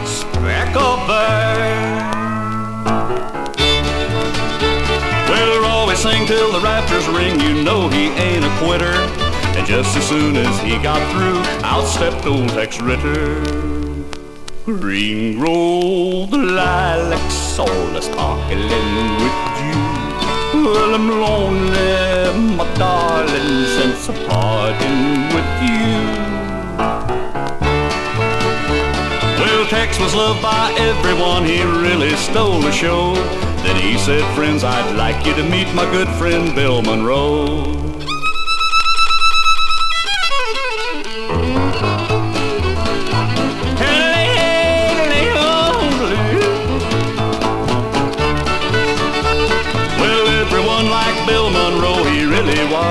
speckled 0.07 1.01
bird. 1.09 2.05
Well, 5.31 5.65
always 5.65 6.01
sing 6.01 6.27
till 6.27 6.53
the 6.53 6.61
rafters 6.61 7.09
ring, 7.09 7.41
you 7.41 7.63
know 7.63 7.89
he 7.89 8.09
ain't 8.09 8.45
a 8.45 8.59
quitter. 8.59 8.93
And 9.57 9.67
just 9.67 9.97
as 9.97 10.07
soon 10.07 10.37
as 10.37 10.61
he 10.61 10.77
got 10.83 11.01
through, 11.13 11.41
out 11.65 11.87
stepped 11.87 12.27
old 12.27 12.51
Tex 12.51 12.79
Ritter. 12.79 13.86
Green 14.67 15.39
rolled 15.39 16.33
the 16.33 16.39
lilacs, 16.39 17.57
all 17.57 18.03
sparkling 18.03 19.15
with 19.23 19.39
you. 19.63 19.79
Well, 20.61 20.93
I'm 20.93 21.09
lonely, 21.09 22.57
my 22.57 22.75
darling, 22.75 23.65
since 23.65 24.09
I'm 24.09 24.27
parting 24.27 25.29
with 25.33 25.63
you. 25.63 25.87
Well, 29.39 29.67
Tex 29.69 30.01
was 30.01 30.17
loved 30.17 30.43
by 30.43 30.75
everyone, 30.81 31.45
he 31.45 31.63
really 31.63 32.17
stole 32.17 32.61
the 32.61 32.73
show. 32.73 33.15
Then 33.63 33.81
he 33.81 33.97
said, 33.97 34.25
Friends, 34.35 34.65
I'd 34.65 34.97
like 34.97 35.25
you 35.25 35.35
to 35.35 35.45
meet 35.49 35.73
my 35.77 35.89
good 35.93 36.09
friend 36.19 36.53
Bill 36.57 36.83
Monroe. 36.83 37.96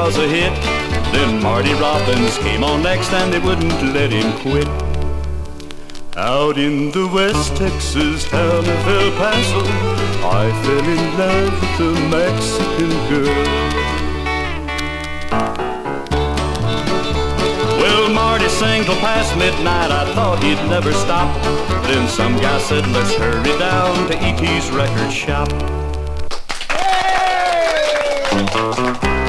Was 0.06 0.18
a 0.18 0.28
hit. 0.28 0.54
Then 1.14 1.42
Marty 1.42 1.74
Robbins 1.74 2.38
came 2.38 2.64
on 2.64 2.84
next 2.84 3.12
and 3.12 3.34
they 3.34 3.40
wouldn't 3.40 3.82
let 3.92 4.12
him 4.12 4.32
quit. 4.40 4.68
Out 6.16 6.60
in 6.60 6.92
the 6.92 7.08
West 7.08 7.58
Texas 7.58 8.30
town 8.30 8.60
of 8.60 8.88
El 8.88 9.10
Paso, 9.18 9.62
I 10.22 10.52
fell 10.62 10.88
in 10.96 11.18
love 11.18 11.54
with 11.60 11.80
a 11.90 11.94
Mexican 12.14 12.92
girl. 13.10 13.46
Well, 17.82 18.10
Marty 18.14 18.48
sang 18.50 18.84
till 18.84 18.96
past 18.98 19.36
midnight, 19.38 19.90
I 19.90 20.14
thought 20.14 20.44
he'd 20.44 20.62
never 20.70 20.94
stop. 20.94 21.34
Then 21.88 22.08
some 22.08 22.36
guy 22.38 22.60
said, 22.60 22.86
let's 22.90 23.16
hurry 23.16 23.58
down 23.58 24.08
to 24.10 24.14
E.T.'s 24.14 24.70
record 24.70 25.12
shop. 25.12 25.50
I'm 28.38 29.25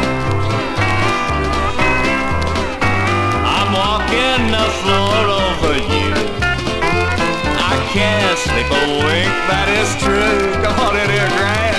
sleep 8.46 8.66
a 8.66 8.86
wink, 9.04 9.32
that 9.50 9.68
is 9.68 9.90
true. 10.02 10.62
Come 10.62 10.78
on 10.80 10.96
in 10.96 11.10
here, 11.10 11.28
Grant. 11.36 11.76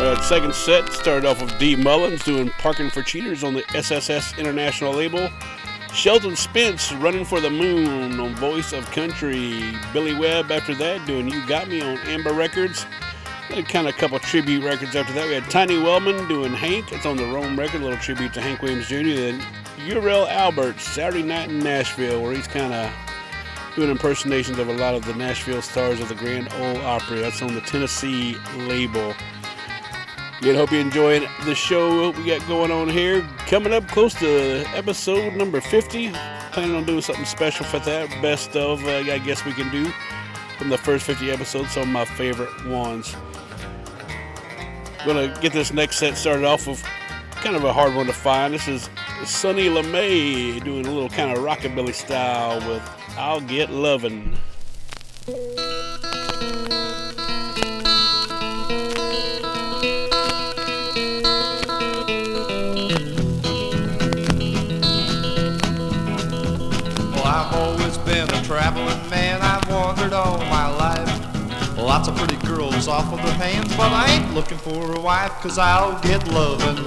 Uh, 0.00 0.20
second 0.22 0.54
set 0.54 0.92
started 0.92 1.26
off 1.26 1.42
with 1.42 1.58
Dee 1.58 1.76
Mullins 1.76 2.22
doing 2.24 2.50
Parking 2.58 2.90
for 2.90 3.02
Cheaters 3.02 3.42
on 3.42 3.54
the 3.54 3.64
SSS 3.74 4.38
International 4.38 4.92
label. 4.92 5.30
Shelton 5.92 6.34
Spence 6.34 6.92
running 6.94 7.24
for 7.24 7.40
the 7.40 7.50
moon 7.50 8.18
on 8.18 8.34
Voice 8.34 8.72
of 8.72 8.90
Country. 8.90 9.76
Billie 9.92 10.14
Webb 10.14 10.50
after 10.50 10.74
that 10.74 11.06
doing 11.06 11.28
You 11.28 11.46
Got 11.46 11.68
Me 11.68 11.80
on 11.80 11.98
Amber 11.98 12.32
Records. 12.32 12.84
Then 13.50 13.64
kind 13.64 13.86
of 13.86 13.94
a 13.94 13.98
couple 13.98 14.18
tribute 14.18 14.64
records 14.64 14.96
after 14.96 15.12
that. 15.12 15.28
We 15.28 15.34
had 15.34 15.50
Tiny 15.50 15.78
Wellman 15.78 16.26
doing 16.28 16.52
Hank. 16.52 16.92
It's 16.92 17.06
on 17.06 17.16
the 17.16 17.24
Rome 17.24 17.58
record, 17.58 17.82
little 17.82 17.98
tribute 17.98 18.32
to 18.34 18.40
Hank 18.40 18.62
Williams 18.62 18.88
Jr. 18.88 19.14
Then 19.14 19.40
Urel 19.86 20.28
Albert, 20.30 20.80
Saturday 20.80 21.22
Night 21.22 21.50
in 21.50 21.58
Nashville, 21.58 22.22
where 22.22 22.32
he's 22.32 22.48
kind 22.48 22.72
of 22.72 22.90
doing 23.76 23.90
impersonations 23.90 24.58
of 24.58 24.68
a 24.68 24.72
lot 24.72 24.94
of 24.94 25.04
the 25.04 25.14
Nashville 25.14 25.60
stars 25.60 26.00
of 26.00 26.08
the 26.08 26.14
Grand 26.14 26.48
Ole 26.54 26.80
Opry. 26.82 27.20
That's 27.20 27.42
on 27.42 27.54
the 27.54 27.60
Tennessee 27.60 28.36
label. 28.56 29.14
Good. 30.40 30.56
Hope 30.56 30.72
you 30.72 30.78
enjoying 30.78 31.26
the 31.44 31.54
show 31.54 32.10
we 32.10 32.26
got 32.26 32.46
going 32.48 32.70
on 32.70 32.88
here. 32.88 33.22
Coming 33.46 33.72
up 33.72 33.86
close 33.88 34.14
to 34.14 34.64
episode 34.74 35.34
number 35.34 35.60
50. 35.60 36.10
Planning 36.52 36.76
on 36.76 36.84
doing 36.84 37.00
something 37.00 37.24
special 37.24 37.64
for 37.66 37.78
that. 37.80 38.10
Best 38.22 38.56
of, 38.56 38.84
uh, 38.84 38.90
I 38.90 39.18
guess 39.18 39.44
we 39.44 39.52
can 39.52 39.70
do 39.70 39.92
from 40.58 40.68
the 40.68 40.78
first 40.78 41.06
50 41.06 41.30
episodes. 41.30 41.72
Some 41.72 41.84
of 41.84 41.88
my 41.88 42.04
favorite 42.04 42.66
ones. 42.66 43.16
Gonna 45.04 45.36
get 45.40 45.52
this 45.52 45.72
next 45.72 45.98
set 45.98 46.16
started 46.16 46.44
off 46.44 46.66
with 46.66 46.82
kind 47.34 47.56
of 47.56 47.64
a 47.64 47.72
hard 47.72 47.94
one 47.94 48.06
to 48.06 48.12
find. 48.12 48.54
This 48.54 48.68
is 48.68 48.88
Sonny 49.24 49.68
LaMay 49.68 50.62
doing 50.64 50.86
a 50.86 50.90
little 50.90 51.10
kind 51.10 51.30
of 51.30 51.38
rockabilly 51.44 51.94
style 51.94 52.58
with 52.68 52.82
I'll 53.16 53.40
Get 53.40 53.70
Lovin'. 53.70 54.36
Well, 55.26 55.36
I've 67.24 67.54
always 67.54 67.96
been 67.98 68.28
a 68.30 68.42
traveling 68.42 68.98
wandered 69.94 70.12
all 70.12 70.38
my 70.38 70.68
life. 70.68 71.78
Lots 71.78 72.08
of 72.08 72.16
pretty 72.16 72.36
girls 72.46 72.88
off 72.88 73.12
of 73.12 73.22
their 73.22 73.34
hands, 73.34 73.68
but 73.76 73.92
I 73.92 74.10
ain't 74.10 74.34
looking 74.34 74.58
for 74.58 74.94
a 74.94 75.00
wife, 75.00 75.30
cause 75.40 75.58
I'll 75.58 76.00
get 76.02 76.26
loving 76.28 76.78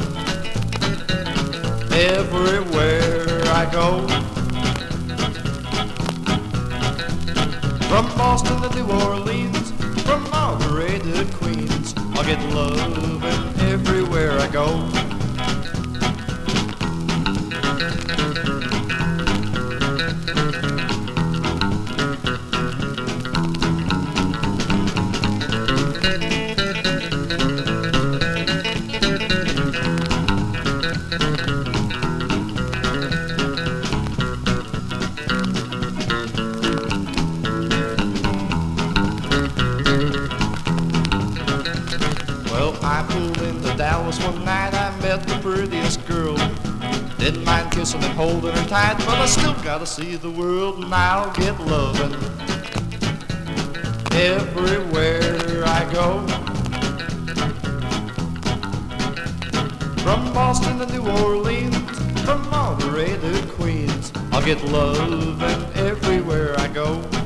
everywhere 1.93 3.41
I 3.45 3.69
go. 3.71 4.05
From 7.87 8.05
Boston 8.17 8.61
to 8.61 8.75
New 8.75 8.91
Orleans, 9.05 9.71
from 10.03 10.29
Monterey 10.29 10.99
to 10.99 11.25
Queens, 11.37 11.93
I'll 12.13 12.25
get 12.25 12.41
loving 12.53 13.21
everywhere 13.61 14.37
I 14.39 14.49
go. 14.49 15.06
Kissing 47.87 48.03
and 48.03 48.17
holding 48.19 48.51
her 48.51 48.67
tight, 48.67 48.97
but 48.97 49.17
I 49.17 49.25
still 49.25 49.53
gotta 49.63 49.85
see 49.85 50.17
the 50.17 50.29
world, 50.29 50.83
and 50.83 50.93
I'll 50.93 51.31
get 51.31 51.57
loving 51.61 52.13
everywhere 54.11 55.63
I 55.65 55.87
go. 55.93 56.27
From 60.03 60.33
Boston 60.33 60.79
to 60.79 60.85
New 60.87 61.07
Orleans, 61.23 61.77
from 62.25 62.49
Monterey 62.49 63.17
to 63.21 63.47
Queens, 63.53 64.11
I'll 64.33 64.43
get 64.43 64.61
loving 64.65 65.63
everywhere 65.75 66.59
I 66.59 66.67
go. 66.67 67.16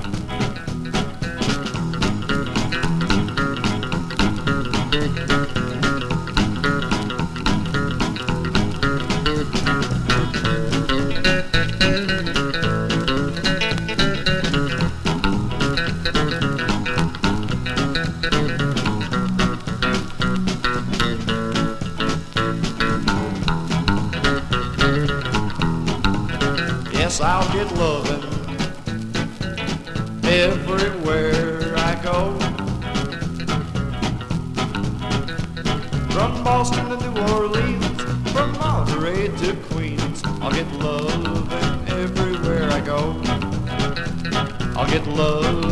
I'll 40.43 40.51
get 40.51 40.71
loving 40.73 41.47
everywhere 41.87 42.67
I 42.71 42.81
go. 42.81 43.21
I'll 44.75 44.89
get 44.89 45.05
loving 45.07 45.70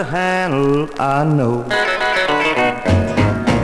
to 0.00 0.04
handle, 0.04 0.88
I 0.98 1.24
know. 1.24 1.56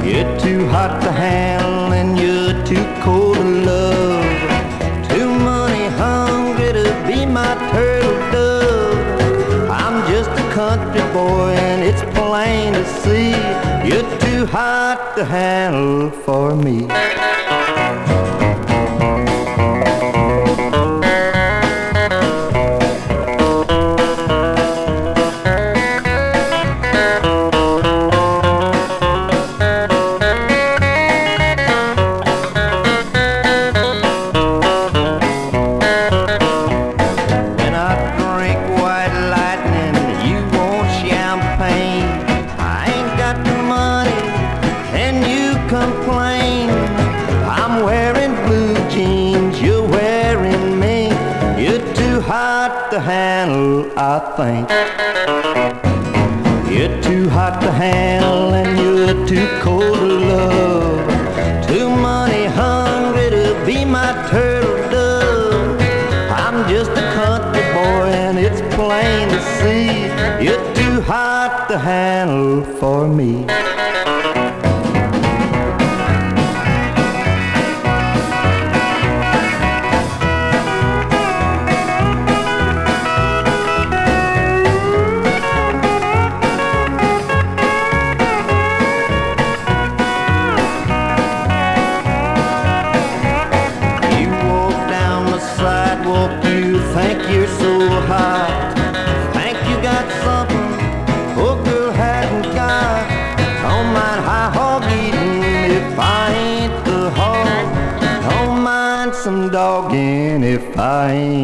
You're 0.05 0.39
too 0.39 0.69
hot 0.69 1.01
to 1.03 1.11
handle, 1.11 1.95
and 1.95 2.19
you're 2.19 2.53
too 2.67 2.85
cold 3.03 3.37
to 3.37 3.45
love. 3.71 5.09
Too 5.09 5.31
money 5.51 5.87
hungry 5.97 6.73
to 6.75 6.89
be 7.09 7.25
my 7.25 7.55
turtle 7.73 8.19
dove. 8.33 9.71
I'm 9.71 9.97
just 10.13 10.29
a 10.29 10.47
country 10.53 11.01
boy, 11.15 11.55
and 11.69 11.83
it's 11.83 12.03
plain 12.19 12.75
to 12.75 12.85
see 13.01 13.31
you're 13.89 14.11
too 14.21 14.45
hot 14.45 15.15
to 15.17 15.25
handle 15.25 16.11
for 16.11 16.55
me. 16.55 16.87
To 71.69 71.79
handle 71.79 72.63
for 72.79 73.09
me. 73.09 73.45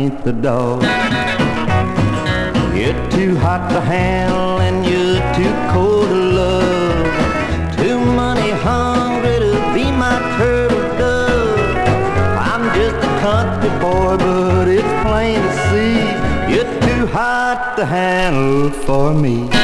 Ain't 0.03 0.25
the 0.25 0.33
dog. 0.33 0.83
You're 2.79 3.03
too 3.11 3.37
hot 3.37 3.63
to 3.71 3.81
handle 3.81 4.59
and 4.67 4.79
you're 4.89 5.23
too 5.39 5.55
cold 5.73 6.09
to 6.09 6.21
love. 6.41 7.77
Too 7.77 7.99
money 8.23 8.51
hungry 8.69 9.39
to 9.47 9.55
be 9.75 9.85
my 10.05 10.17
turtle 10.37 10.87
dove. 10.99 11.77
I'm 12.51 12.65
just 12.79 12.99
a 13.11 13.13
country 13.27 13.71
boy, 13.85 14.17
but 14.27 14.67
it's 14.79 14.95
plain 15.07 15.39
to 15.47 15.53
see 15.69 15.99
you're 16.53 16.73
too 16.87 17.07
hot 17.19 17.75
to 17.77 17.85
handle 17.87 18.71
for 18.71 19.15
me. 19.15 19.62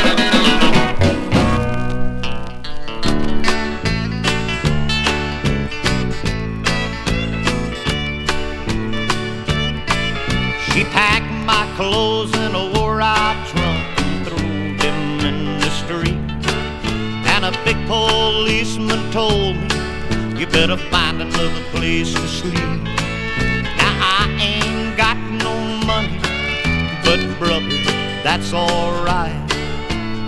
To 22.18 22.28
sleep. 22.28 22.54
Now 23.78 23.94
I 24.20 24.26
ain't 24.40 24.96
got 24.96 25.16
no 25.44 25.54
money, 25.87 26.18
but 27.04 27.20
brother, 27.38 27.78
that's 28.22 28.52
alright. 28.52 29.37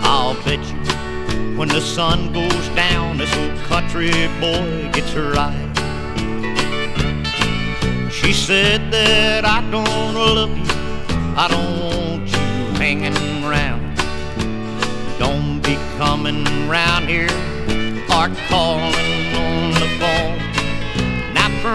I'll 0.03 0.35
bet 0.43 0.59
you 0.69 1.57
when 1.57 1.67
the 1.67 1.81
sun 1.81 2.31
goes 2.33 2.69
down, 2.69 3.17
this 3.17 3.33
old 3.35 3.57
country 3.67 4.11
boy 4.39 4.89
gets 4.93 5.11
her 5.13 5.31
right. 5.31 5.67
She 8.11 8.31
said 8.33 8.91
that 8.91 9.43
I 9.43 9.59
don't 9.69 10.13
love 10.13 10.57
you, 10.57 10.65
I 11.35 11.47
don't 11.49 11.79
want 11.81 12.29
you 12.29 12.79
hanging 12.79 13.43
around. 13.43 13.81
Don't 15.19 15.61
be 15.61 15.75
coming 15.97 16.45
round 16.69 17.09
here 17.09 17.29
or 18.09 18.29
calling. 18.47 19.40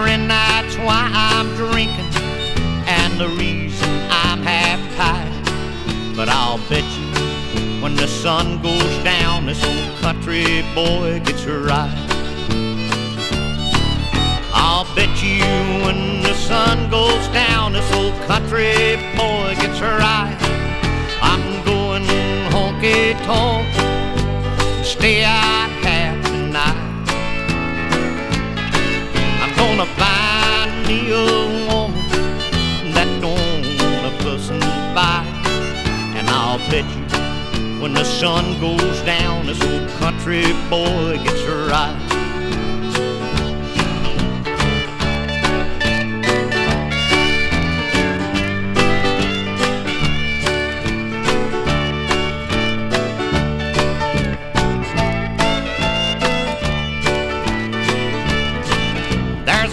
Friend, 0.03 0.29
that's 0.29 0.77
why 0.77 1.09
I'm 1.11 1.55
drinking 1.55 2.05
and 2.85 3.19
the 3.19 3.29
reason 3.29 3.89
I'm 4.11 4.43
half 4.43 4.79
tired. 4.95 6.15
But 6.15 6.29
I'll 6.29 6.59
bet 6.69 6.85
you 6.99 7.81
when 7.81 7.95
the 7.95 8.05
sun 8.07 8.61
goes 8.61 9.03
down, 9.03 9.47
this 9.47 9.63
old 9.65 9.99
country 9.99 10.61
boy 10.75 11.19
gets 11.25 11.45
right. 11.45 11.97
I'll 14.53 14.85
bet 14.93 15.09
you 15.23 15.41
when 15.83 16.21
the 16.21 16.35
sun 16.35 16.91
goes 16.91 17.27
down, 17.29 17.73
this 17.73 17.91
old 17.95 18.13
country 18.27 18.97
boy 19.17 19.55
gets 19.59 19.81
right. 19.81 20.37
I'm 21.23 21.65
going 21.65 22.03
honky 22.53 23.17
tonk, 23.25 23.65
stay 24.85 25.23
out 25.23 25.66
gonna 29.77 29.91
find 29.91 30.87
me 30.87 31.11
a 31.11 31.67
woman 31.67 31.93
that 32.95 33.07
don't 33.21 33.63
wanna 33.79 34.11
fuss 34.23 34.49
and 34.49 34.63
fight, 34.95 35.27
and 36.17 36.27
I'll 36.29 36.57
bet 36.71 36.83
you 36.95 37.79
when 37.79 37.93
the 37.93 38.03
sun 38.03 38.59
goes 38.59 39.01
down, 39.01 39.45
this 39.45 39.61
old 39.61 39.87
country 39.99 40.45
boy 40.67 41.19
gets 41.23 41.43
right. 41.69 42.06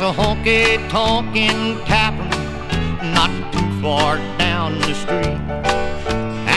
A 0.04 0.12
honky 0.12 0.76
tonkin' 0.90 1.82
tavern 1.86 2.28
not 3.14 3.30
too 3.54 3.80
far 3.80 4.18
down 4.36 4.78
the 4.80 4.92
street, 4.92 5.40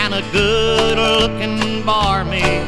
and 0.02 0.14
a 0.14 0.22
good 0.34 0.98
looking 0.98 1.82
barmaid 1.86 2.68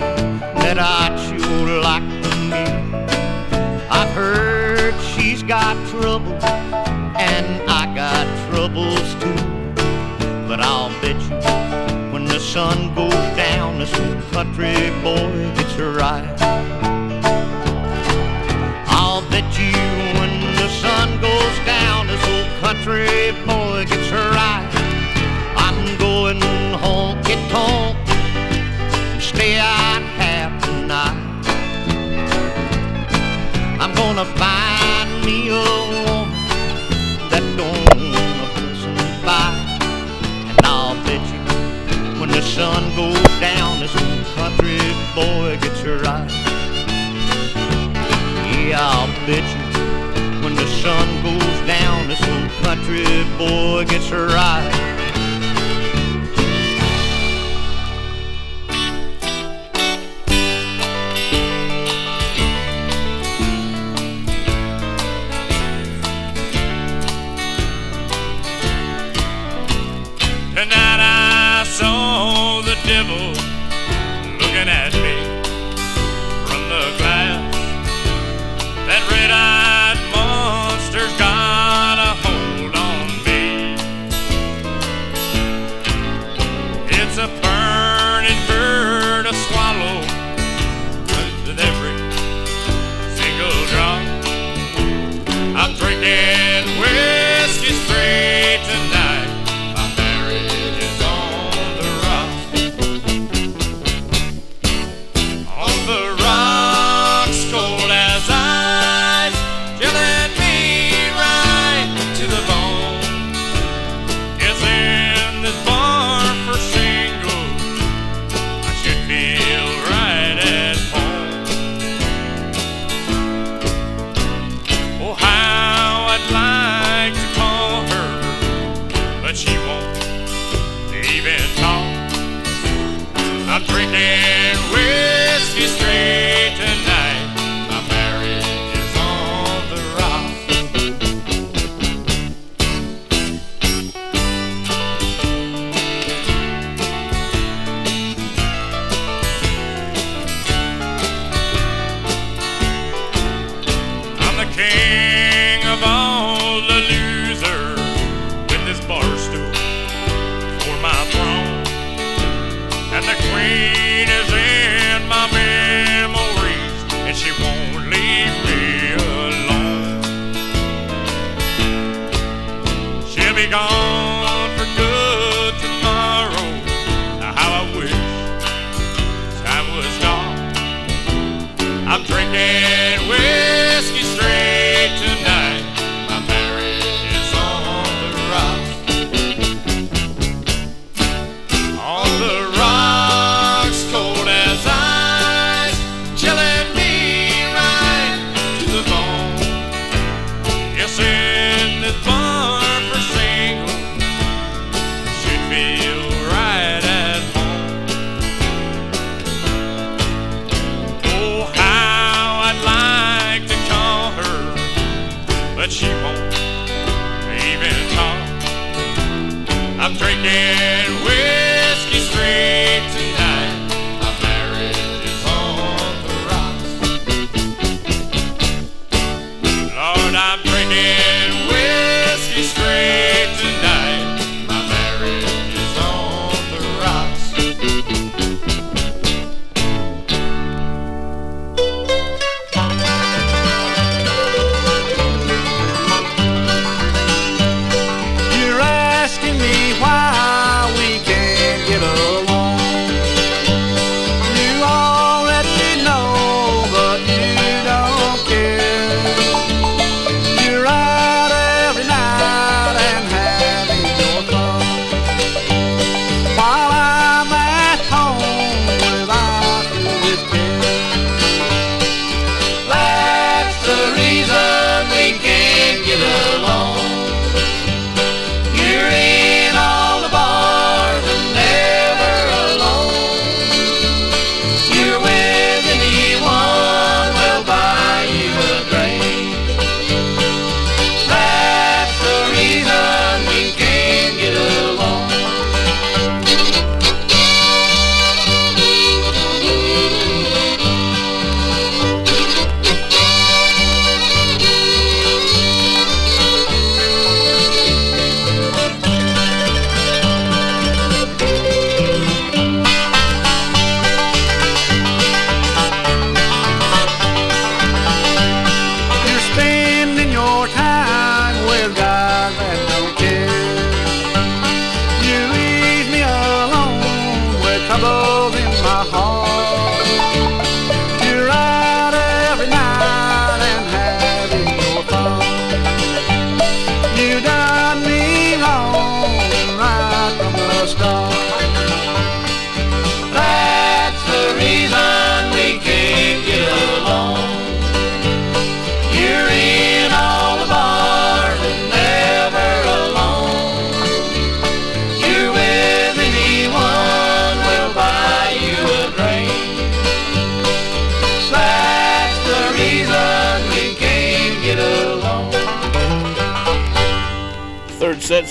that 0.63 0.77
I'd 0.79 1.19
sure 1.19 1.81
like 1.81 2.07
to 2.23 2.35
meet. 2.53 3.89
I've 3.91 4.13
heard 4.13 4.93
she's 5.01 5.43
got 5.43 5.75
trouble, 5.89 6.31
and 7.19 7.47
I 7.69 7.93
got 7.93 8.25
troubles 8.49 9.15
too. 9.15 9.35
But 10.47 10.61
I'll 10.61 10.91
bet 11.01 11.19
you 11.23 12.13
when 12.13 12.23
the 12.23 12.39
sun 12.39 12.95
goes 12.95 13.11
down, 13.35 13.79
this 13.79 13.93
old 13.99 14.23
country 14.31 14.91
boy 15.03 15.53
gets 15.57 15.75
right. 15.77 16.38
Country 22.59 23.31
boy 23.47 23.85
gets 23.85 24.09
her 24.09 24.29
right. 24.31 24.69
I'm 25.55 25.97
going 25.97 26.39
honky 26.83 27.37
tonk 27.49 27.97
and 29.13 29.21
stay 29.21 29.57
out 29.57 30.01
half 30.19 30.51
the 30.65 30.73
night. 30.85 31.45
I'm 33.79 33.93
gonna 33.95 34.25
find 34.35 35.09
me 35.25 35.49
a 35.49 35.63
woman 35.93 36.33
that 37.31 37.43
don't 37.55 37.97
wanna 38.13 38.47
fuss 39.23 39.59
and 40.49 40.59
I'll 40.65 40.95
bet 41.05 41.23
you 41.31 42.19
when 42.19 42.29
the 42.29 42.41
sun 42.41 42.83
goes 42.95 43.39
down, 43.39 43.79
this 43.79 43.95
old 43.95 44.25
country 44.35 44.79
boy 45.15 45.57
gets 45.61 45.79
her 45.81 45.99
right. 45.99 46.29
Yeah, 48.51 48.79
I'll 48.81 49.07
bet 49.25 49.45
you 49.55 49.58
sun 50.81 51.23
goes 51.23 51.67
down, 51.67 52.07
this 52.07 52.21
old 52.21 52.49
country 52.63 53.03
boy 53.37 53.83
gets 53.85 54.11
right. 54.11 54.88
Tonight 54.88 54.88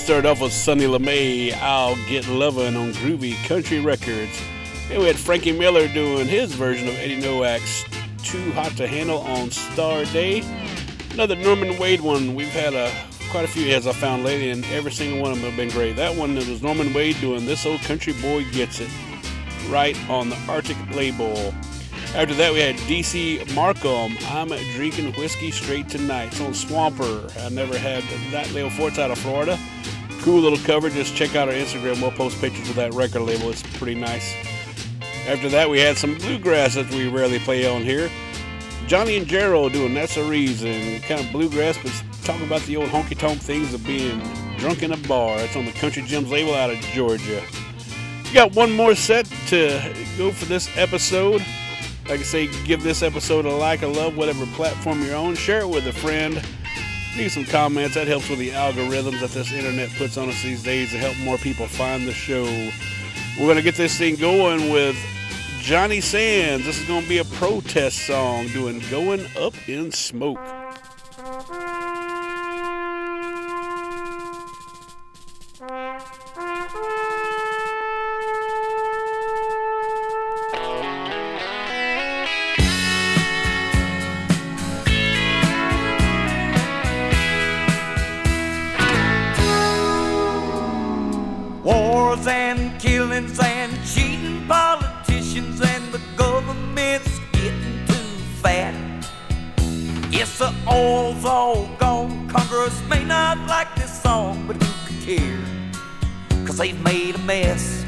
started 0.09 0.27
off 0.27 0.41
with 0.41 0.51
Sonny 0.51 0.85
LaMay, 0.85 1.53
I'll 1.61 1.95
Get 2.07 2.27
Lovin' 2.27 2.75
on 2.75 2.93
Groovy 2.93 3.35
Country 3.45 3.79
Records. 3.79 4.41
And 4.89 4.97
we 4.97 5.05
had 5.05 5.15
Frankie 5.15 5.51
Miller 5.51 5.87
doing 5.87 6.27
his 6.27 6.51
version 6.55 6.87
of 6.87 6.95
Eddie 6.95 7.21
Noack's 7.21 7.85
Too 8.23 8.51
Hot 8.53 8.71
to 8.77 8.87
Handle 8.87 9.19
on 9.19 9.49
Starday. 9.49 10.43
Another 11.13 11.35
Norman 11.35 11.77
Wade 11.77 12.01
one. 12.01 12.33
We've 12.33 12.47
had 12.47 12.73
a 12.73 12.91
quite 13.29 13.45
a 13.45 13.47
few 13.47 13.67
as 13.67 13.85
I 13.85 13.93
found 13.93 14.23
lately, 14.23 14.49
and 14.49 14.65
every 14.71 14.91
single 14.91 15.21
one 15.21 15.31
of 15.31 15.41
them 15.41 15.51
have 15.51 15.55
been 15.55 15.69
great. 15.69 15.95
That 15.95 16.15
one 16.15 16.33
was 16.33 16.63
Norman 16.63 16.91
Wade 16.91 17.21
doing 17.21 17.45
This 17.45 17.67
Old 17.67 17.81
Country 17.81 18.13
Boy 18.13 18.45
Gets 18.45 18.79
It, 18.79 18.89
right 19.67 19.95
on 20.09 20.31
the 20.31 20.37
Arctic 20.47 20.77
label. 20.95 21.53
After 22.15 22.33
that, 22.33 22.51
we 22.51 22.61
had 22.61 22.77
DC 22.77 23.45
Marcum. 23.49 24.17
I'm 24.31 24.47
drinking 24.75 25.13
whiskey 25.13 25.51
straight 25.51 25.87
tonight. 25.87 26.29
It's 26.29 26.41
on 26.41 26.55
Swamper. 26.55 27.29
I 27.41 27.49
never 27.49 27.77
had 27.77 28.01
that 28.31 28.51
label 28.53 28.69
before. 28.69 28.87
It's 28.87 28.97
out 28.97 29.11
of 29.11 29.19
Florida. 29.19 29.59
Cool 30.21 30.41
little 30.41 30.59
cover. 30.59 30.89
Just 30.89 31.15
check 31.15 31.35
out 31.35 31.47
our 31.47 31.53
Instagram. 31.53 32.01
We'll 32.01 32.11
post 32.11 32.39
pictures 32.41 32.69
of 32.69 32.75
that 32.75 32.93
record 32.93 33.21
label. 33.21 33.49
It's 33.49 33.63
pretty 33.77 33.99
nice. 33.99 34.33
After 35.27 35.49
that, 35.49 35.69
we 35.69 35.79
had 35.79 35.97
some 35.97 36.17
bluegrass 36.17 36.75
that 36.75 36.89
we 36.91 37.07
rarely 37.07 37.39
play 37.39 37.67
on 37.67 37.83
here. 37.83 38.09
Johnny 38.87 39.17
and 39.17 39.27
Gerald 39.27 39.73
doing 39.73 39.93
That's 39.93 40.17
a 40.17 40.23
Reason. 40.23 40.99
Kind 41.01 41.21
of 41.21 41.31
bluegrass, 41.31 41.77
but 41.77 41.93
talking 42.23 42.45
about 42.45 42.61
the 42.63 42.75
old 42.75 42.89
honky 42.89 43.17
tonk 43.17 43.39
things 43.39 43.73
of 43.73 43.85
being 43.85 44.19
drunk 44.57 44.83
in 44.83 44.91
a 44.91 44.97
bar. 45.07 45.39
It's 45.39 45.55
on 45.55 45.65
the 45.65 45.71
Country 45.73 46.01
Gems 46.03 46.31
label 46.31 46.53
out 46.53 46.69
of 46.69 46.79
Georgia. 46.79 47.43
We 48.23 48.31
got 48.33 48.55
one 48.55 48.71
more 48.71 48.95
set 48.95 49.25
to 49.47 49.93
go 50.17 50.31
for 50.31 50.45
this 50.45 50.69
episode. 50.77 51.45
Like 52.07 52.19
I 52.19 52.23
say, 52.23 52.47
give 52.65 52.83
this 52.83 53.03
episode 53.03 53.45
a 53.45 53.51
like, 53.51 53.83
a 53.83 53.87
love, 53.87 54.17
whatever 54.17 54.45
platform 54.47 55.03
you're 55.03 55.15
on. 55.15 55.35
Share 55.35 55.61
it 55.61 55.69
with 55.69 55.87
a 55.87 55.93
friend. 55.93 56.43
Leave 57.17 57.31
some 57.31 57.45
comments. 57.45 57.95
That 57.95 58.07
helps 58.07 58.29
with 58.29 58.39
the 58.39 58.51
algorithms 58.51 59.19
that 59.21 59.31
this 59.31 59.51
internet 59.51 59.89
puts 59.97 60.17
on 60.17 60.29
us 60.29 60.41
these 60.43 60.63
days 60.63 60.91
to 60.91 60.97
help 60.97 61.17
more 61.17 61.37
people 61.37 61.67
find 61.67 62.07
the 62.07 62.13
show. 62.13 62.43
We're 63.37 63.45
going 63.45 63.57
to 63.57 63.61
get 63.61 63.75
this 63.75 63.97
thing 63.97 64.15
going 64.15 64.71
with 64.71 64.95
Johnny 65.59 66.01
Sands. 66.01 66.65
This 66.65 66.79
is 66.79 66.87
going 66.87 67.03
to 67.03 67.09
be 67.09 67.17
a 67.17 67.25
protest 67.25 68.05
song 68.05 68.47
doing 68.49 68.81
Going 68.89 69.25
Up 69.37 69.53
in 69.67 69.91
Smoke. 69.91 70.39
And 93.19 93.39
and 93.41 93.85
cheating 93.85 94.47
politicians 94.47 95.59
and 95.59 95.91
the 95.91 95.99
government's 96.15 97.19
getting 97.33 97.85
too 97.85 98.09
fat. 98.41 98.73
Yes, 100.09 100.39
the 100.39 100.53
oil's 100.65 101.25
all 101.25 101.67
gone. 101.79 102.29
Congress 102.29 102.81
may 102.87 103.03
not 103.03 103.37
like 103.45 103.75
this 103.75 104.01
song, 104.01 104.47
but 104.47 104.55
who 104.55 104.71
could 104.87 105.01
care? 105.05 106.45
Cause 106.45 106.57
they've 106.57 106.81
made 106.81 107.15
a 107.15 107.17
mess. 107.17 107.83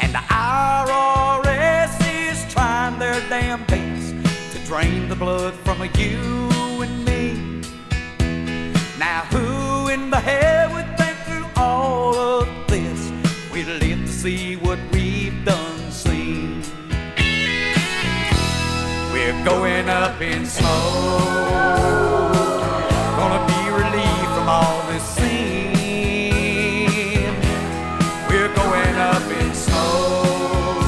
And 0.00 0.14
the 0.14 0.24
IRS 0.30 1.94
is 2.30 2.52
trying 2.52 3.00
their 3.00 3.20
damn 3.28 3.64
best 3.64 4.14
to 4.52 4.64
drain 4.64 5.08
the 5.08 5.16
blood 5.16 5.54
from 5.64 5.80
you 5.98 6.20
and 6.84 7.04
me. 7.04 7.60
Now, 8.96 9.24
who 9.32 9.88
in 9.88 10.08
the 10.10 10.20
hell 10.20 10.72
would 10.74 10.96
think 10.96 11.16
through 11.26 11.48
all 11.56 12.14
of 12.14 12.61
see 14.22 14.54
what 14.54 14.78
we've 14.92 15.44
done 15.44 15.90
seen. 15.90 16.62
We're 19.12 19.44
going 19.44 19.88
up 19.88 20.20
in 20.20 20.46
smoke, 20.46 20.68
gonna 23.18 23.44
be 23.52 23.62
relieved 23.82 24.32
from 24.36 24.48
all 24.48 24.80
this 24.86 25.02
sin. 25.16 25.72
We're 28.30 28.54
going 28.54 28.96
up 29.12 29.26
in 29.40 29.52
smoke. 29.54 30.86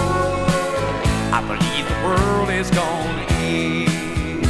I 1.39 1.41
believe 1.51 1.85
the 1.93 1.99
world 2.07 2.51
is 2.51 2.71
gonna 2.71 3.27
end. 3.51 4.45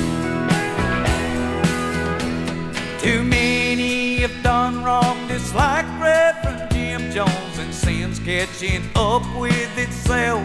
Too 3.01 3.23
many 3.25 4.17
have 4.17 4.43
done 4.43 4.85
wrong, 4.85 5.17
just 5.27 5.55
like 5.55 5.87
Reverend 5.99 6.71
Jim 6.71 7.11
Jones, 7.11 7.44
catching 8.25 8.83
up 8.97 9.23
with 9.37 9.79
itself. 9.79 10.43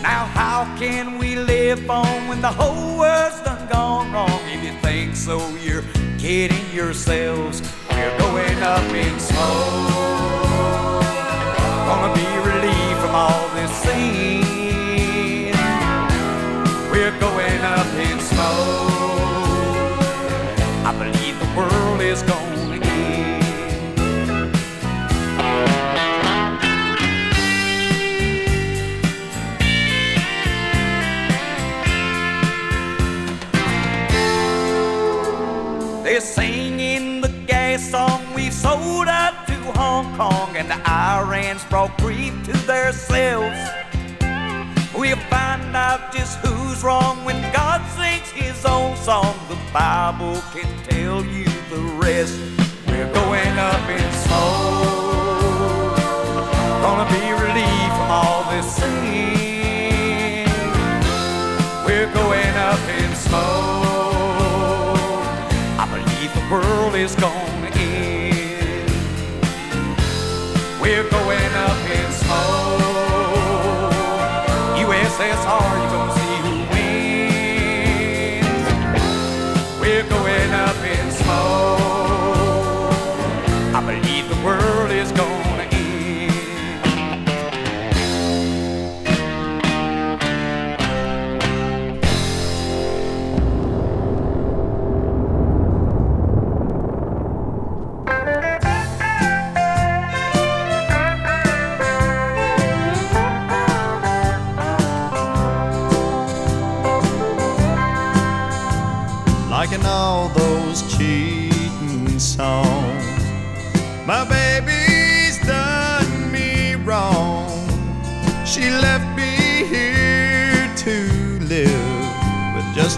Now, 0.00 0.26
how 0.26 0.64
can 0.78 1.18
we 1.18 1.34
live 1.34 1.90
on 1.90 2.28
when 2.28 2.40
the 2.40 2.52
whole 2.52 2.98
world's 2.98 3.40
done 3.42 3.68
gone 3.68 4.12
wrong? 4.12 4.40
If 4.46 4.62
you 4.62 4.72
think 4.80 5.16
so, 5.16 5.38
you're 5.56 5.82
kidding 6.18 6.72
yourselves. 6.72 7.62
We're 7.90 8.16
going 8.18 8.58
up 8.62 8.92
in 8.92 9.18
smoke, 9.18 11.02
gonna 11.88 12.14
be 12.14 12.28
relieved 12.48 13.00
from 13.00 13.14
all 13.14 13.48
this 13.56 13.72
sin. 13.82 15.52
We're 16.92 17.18
going 17.18 17.60
up 17.62 17.86
in 17.94 18.20
smoke. 18.20 18.89
They're 36.20 36.34
singing 36.34 37.22
the 37.22 37.32
gas 37.46 37.90
song 37.90 38.22
we've 38.34 38.52
sold 38.52 39.08
out 39.08 39.46
to 39.46 39.54
Hong 39.72 40.14
Kong, 40.18 40.54
and 40.54 40.70
the 40.70 40.78
Iran's 40.86 41.64
brought 41.64 41.96
grief 41.96 42.34
to 42.44 42.52
themselves. 42.66 43.58
We'll 44.94 45.16
find 45.32 45.74
out 45.74 46.12
just 46.12 46.36
who's 46.40 46.84
wrong 46.84 47.24
when 47.24 47.40
God 47.54 47.80
sings 47.96 48.30
his 48.32 48.66
own 48.66 48.98
song. 48.98 49.34
The 49.48 49.56
Bible 49.72 50.42
can 50.52 50.68
tell 50.84 51.24
you 51.24 51.46
the 51.70 51.80
rest. 51.96 52.38
We're 52.88 53.10
going 53.14 53.58
up 53.58 53.88
in 53.88 54.12
smoke, 54.26 55.96
gonna 56.84 57.08
be 57.16 57.32
relieved 57.32 57.94
from 57.96 58.10
all 58.10 58.44
this 58.50 58.76
sin. 58.76 60.44
We're 61.86 62.12
going 62.12 62.54
up 62.68 62.80
in 63.00 63.14
smoke. 63.14 63.89
World 66.50 66.96
is 66.96 67.14
gonna 67.14 67.70
end. 67.76 68.90
We're 70.80 71.08
going 71.08 71.52
up 71.54 71.78
in 71.88 72.12
smoke. 72.12 73.92
USSR, 74.74 75.80
you're 75.80 75.90
gonna 75.90 76.19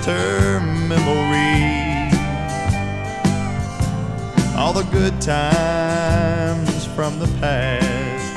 her 0.04 0.60
memory. 0.60 2.10
All 4.56 4.72
the 4.72 4.86
good 4.90 5.20
times 5.20 6.86
from 6.94 7.18
the 7.18 7.26
past 7.40 8.36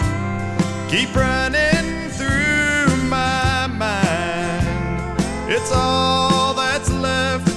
keep 0.89 1.16
running 1.16 2.09
through 2.09 2.95
my 3.09 3.68
mind. 3.68 5.20
It's 5.49 5.72
all 5.72 6.53
that's 6.53 6.91
left 6.91 7.49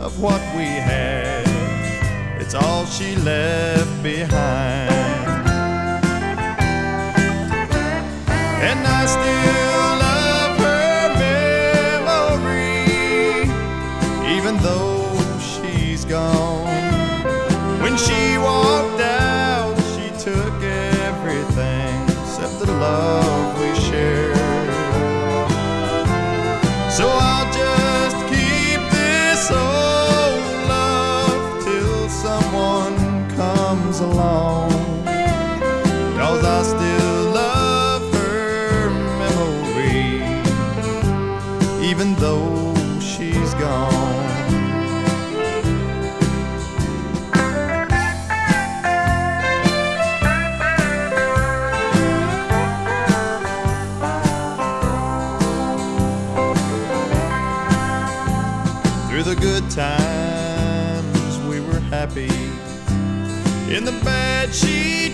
of 0.00 0.20
what 0.20 0.40
we 0.56 0.64
had. 0.64 1.46
It's 2.40 2.54
all 2.54 2.86
she 2.86 3.16
left 3.16 4.02
behind. 4.02 4.92
And 8.68 8.86
I 8.86 9.06
still 9.06 9.51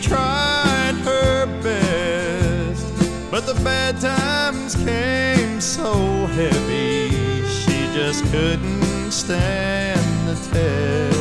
tried 0.09 0.95
her 1.05 1.47
best, 1.63 2.87
but 3.31 3.47
the 3.47 3.55
bad 3.63 4.01
times 4.01 4.75
came 4.77 5.61
so 5.61 5.93
heavy, 6.39 7.11
she 7.47 7.89
just 7.93 8.25
couldn't 8.33 9.13
stand 9.13 10.29
the 10.29 10.35
test. 10.53 11.19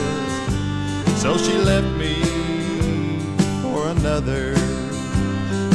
So 1.22 1.38
she 1.38 1.58
left 1.58 1.92
me 1.98 2.16
for 3.62 3.90
another. 3.90 4.54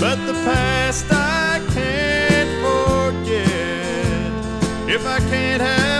But 0.01 0.17
the 0.27 0.35
past 0.45 1.07
I 1.11 1.61
can't 1.75 2.53
forget. 2.65 3.53
If 4.89 5.07
I 5.07 5.19
can't 5.31 5.63
have 5.63 5.92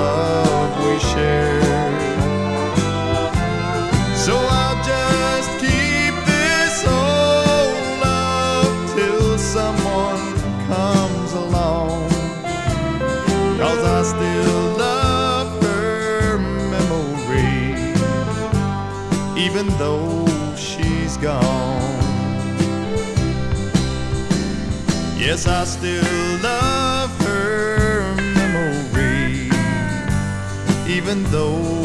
love 0.00 0.72
we 0.84 0.94
shared. 1.12 1.64
So 4.24 4.34
I'll 4.60 4.80
just 4.92 5.50
keep 5.64 6.14
this 6.32 6.74
old 7.02 7.82
love 8.06 8.74
till 8.94 9.38
someone 9.38 10.24
comes 10.72 11.32
along. 11.44 12.08
Cause 13.60 13.82
I 13.96 14.00
still 14.14 14.62
love 14.86 15.48
her 15.64 16.38
memory, 16.74 17.64
even 19.46 19.66
though 19.82 20.26
she's 20.56 21.14
gone. 21.18 21.98
Yes, 25.24 25.46
I 25.46 25.64
still 25.64 26.42
love 26.42 26.89
even 31.10 31.24
though 31.32 31.79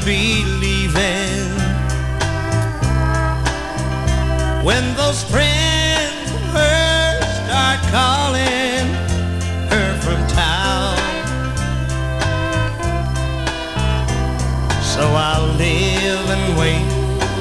that 0.00 0.06
she'll 0.06 0.06
be 0.06 0.44
leaving. 0.60 1.50
When 4.64 4.94
those 4.96 5.22
friends 5.24 6.30
of 6.30 6.40
hers 6.52 7.24
start 7.44 7.80
calling 7.90 8.86
her 9.70 10.00
from 10.00 10.26
town. 10.28 10.96
So 14.82 15.02
I'll 15.02 15.54
live 15.56 16.30
and 16.30 16.58
wait 16.58 16.86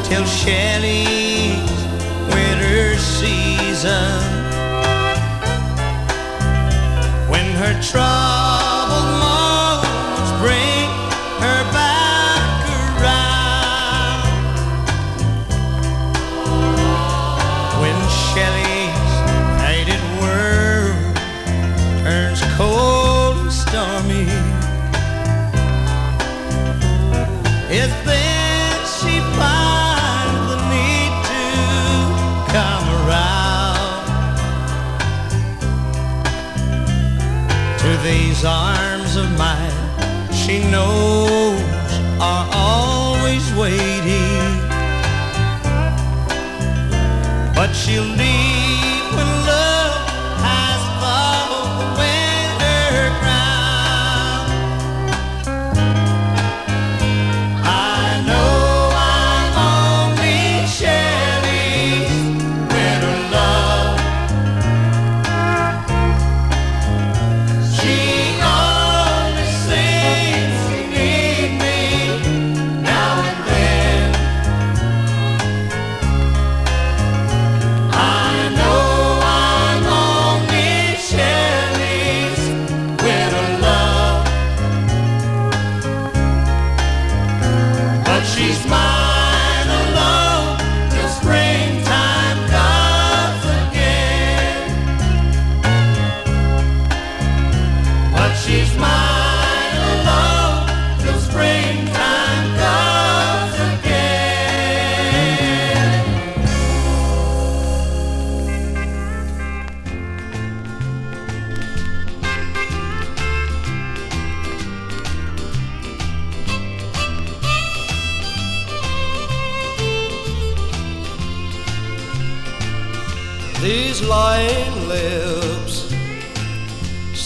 till 0.06 0.26
Shelly's 0.26 1.70
winter 2.34 2.98
season. 2.98 4.09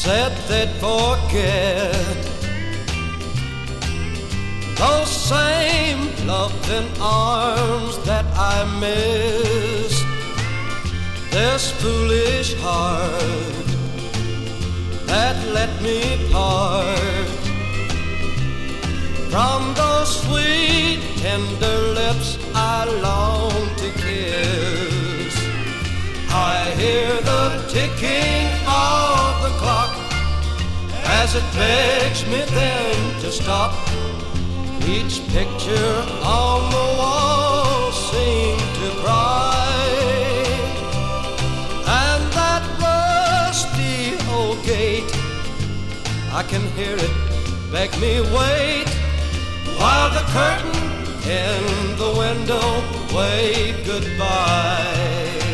Said 0.03 0.35
they'd 0.49 0.73
forget 0.81 1.93
those 4.75 5.09
same 5.09 6.01
loving 6.27 6.89
arms 6.99 7.97
that 8.03 8.25
I 8.35 8.57
miss. 8.83 9.93
This 11.31 11.71
foolish 11.79 12.53
heart 12.55 13.67
that 15.05 15.37
let 15.57 15.71
me 15.81 15.99
part 16.33 17.39
from 19.31 19.73
those 19.73 20.11
sweet, 20.23 20.99
tender 21.23 21.77
lips 21.99 22.37
I 22.53 22.83
long 23.07 23.53
to 23.81 23.89
kiss. 24.03 25.33
I 26.29 26.73
hear 26.75 27.07
the 27.31 27.43
ticking 27.71 28.51
of 28.67 29.22
as 31.23 31.35
it 31.35 31.47
begs 31.53 32.25
me 32.25 32.41
then 32.59 33.21
to 33.21 33.31
stop. 33.31 33.71
Each 34.95 35.15
picture 35.29 35.95
on 36.21 36.59
the 36.77 36.87
wall 36.99 37.91
seemed 37.93 38.69
to 38.81 38.89
cry, 39.01 40.35
and 42.03 42.21
that 42.39 42.63
rusty 42.83 43.97
old 44.35 44.59
gate, 44.65 45.11
I 46.39 46.43
can 46.51 46.63
hear 46.77 46.97
it 46.97 47.15
beg 47.71 47.91
me 48.01 48.19
wait, 48.37 48.89
while 49.79 50.09
the 50.17 50.25
curtain 50.35 50.83
in 51.41 51.63
the 52.03 52.11
window 52.23 52.67
waved 53.15 53.85
goodbye. 53.85 55.52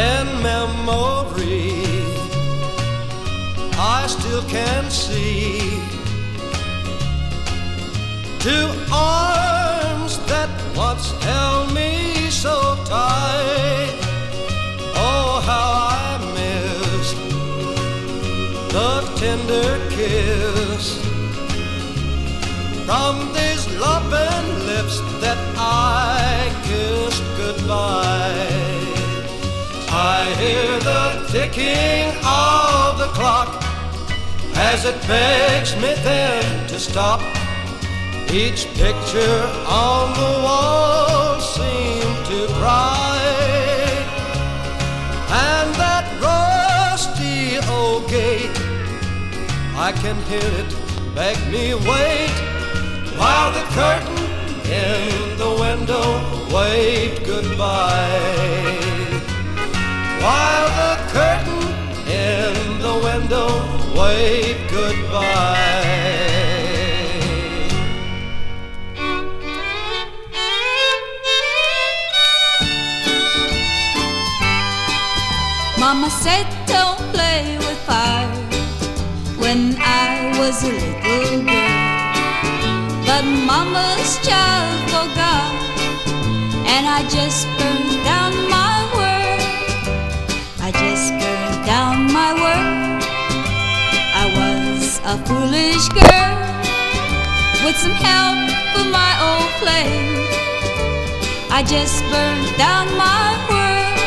And 0.00 0.28
memory 0.42 2.00
I 3.82 4.06
still 4.06 4.42
can 4.42 4.90
see. 4.90 5.60
Two 8.46 8.68
arms 8.92 10.18
that 10.30 10.50
once 10.76 11.06
held 11.24 11.72
me 11.72 12.30
so 12.30 12.56
tight. 12.84 13.96
Oh 15.06 15.30
how 15.48 15.70
I 16.04 16.10
miss 16.38 17.06
the 18.74 18.92
tender 19.20 19.72
kiss 19.96 20.84
from 22.86 23.14
these 23.36 23.64
loving 23.86 24.48
lips 24.70 24.96
that 25.22 25.40
I 25.56 26.52
kissed 26.68 27.24
goodbye 27.40 28.99
I 29.92 30.24
hear 30.38 30.78
the 30.78 31.26
ticking 31.32 32.08
of 32.24 32.98
the 32.98 33.08
clock 33.12 33.60
as 34.54 34.84
it 34.84 34.94
begs 35.08 35.74
me 35.76 35.94
then 36.04 36.68
to 36.68 36.78
stop. 36.78 37.20
Each 38.32 38.66
picture 38.74 39.42
on 39.66 40.14
the 40.14 40.32
wall 40.44 41.40
seemed 41.40 42.26
to 42.26 42.46
cry, 42.60 43.18
and 45.28 45.74
that 45.74 46.06
rusty 46.22 47.58
old 47.68 48.08
gate, 48.08 48.56
I 49.76 49.90
can 49.90 50.16
hear 50.30 50.52
it 50.62 50.70
beg 51.16 51.36
me 51.50 51.74
wait 51.74 52.30
while 53.18 53.50
the 53.50 53.64
curtain 53.74 54.18
in 54.70 55.36
the 55.36 55.56
window 55.60 56.06
waved 56.54 57.26
goodbye 57.26 58.89
while 60.22 60.68
the 60.80 60.92
curtain 61.14 61.68
in 62.06 62.54
the 62.84 62.94
window 63.08 63.48
waved 63.98 64.70
goodbye. 64.70 65.80
Mama 75.78 76.10
said 76.10 76.46
don't 76.66 77.00
play 77.14 77.56
with 77.58 77.78
fire 77.88 78.28
when 79.38 79.74
I 79.78 80.36
was 80.38 80.62
a 80.62 80.72
little 80.72 81.42
girl. 81.42 81.90
But 83.06 83.24
Mama's 83.24 84.18
child 84.26 84.78
forgot, 84.92 85.52
and 86.72 86.86
I 86.86 87.02
just 87.08 87.48
burned 87.58 88.04
down 88.04 88.32
my 88.48 88.90
world. 88.94 88.99
I 90.70 90.72
just 90.72 91.10
burned 91.18 91.66
down 91.66 92.12
my 92.12 92.30
world. 92.30 93.02
I 94.14 94.24
was 94.38 95.00
a 95.02 95.18
foolish 95.26 95.82
girl 95.90 96.36
with 97.66 97.74
some 97.74 97.98
help 97.98 98.38
from 98.70 98.92
my 98.94 99.12
old 99.18 99.50
flame. 99.58 100.14
I 101.50 101.64
just 101.66 101.98
burned 102.06 102.56
down 102.56 102.86
my 102.94 103.34
world. 103.50 103.98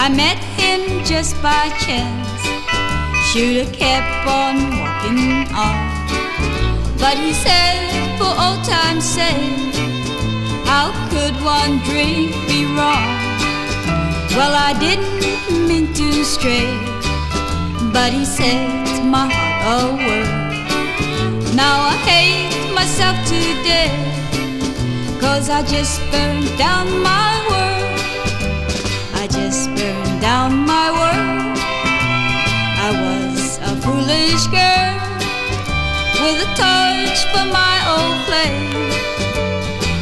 I 0.00 0.08
met 0.08 0.38
him 0.56 1.04
just 1.04 1.36
by 1.42 1.68
chance. 1.84 2.40
Should 3.28 3.56
have 3.60 3.72
kept 3.74 4.08
on 4.24 4.56
walking 4.80 5.52
on. 5.52 5.84
But 6.96 7.18
he 7.18 7.34
said, 7.34 7.92
for 8.16 8.32
old 8.40 8.64
time's 8.64 9.04
sake, 9.04 9.76
how 10.64 10.88
could 11.10 11.36
one 11.44 11.76
drink 11.84 12.32
be 12.48 12.64
wrong? 12.74 13.21
Well, 14.34 14.54
I 14.54 14.72
didn't 14.80 15.68
mean 15.68 15.92
to 15.92 16.24
stray, 16.24 16.64
but 17.92 18.14
he 18.14 18.24
set 18.24 19.04
my 19.04 19.28
heart 19.28 19.60
a. 19.76 20.24
Now 21.54 21.76
I 21.92 21.96
hate 22.08 22.72
myself 22.74 23.16
today, 23.28 23.92
cause 25.20 25.50
I 25.50 25.60
just 25.64 26.00
burned 26.10 26.48
down 26.56 26.86
my 27.02 27.32
world. 27.50 28.00
I 29.20 29.26
just 29.28 29.68
burned 29.76 30.20
down 30.22 30.64
my 30.64 30.88
world. 30.98 31.58
I 32.86 32.90
was 33.04 33.58
a 33.60 33.76
foolish 33.84 34.46
girl 34.48 34.96
with 36.24 36.40
a 36.40 36.50
torch 36.56 37.20
for 37.32 37.44
my 37.52 37.76
old 37.94 38.16
flame. 38.24 38.72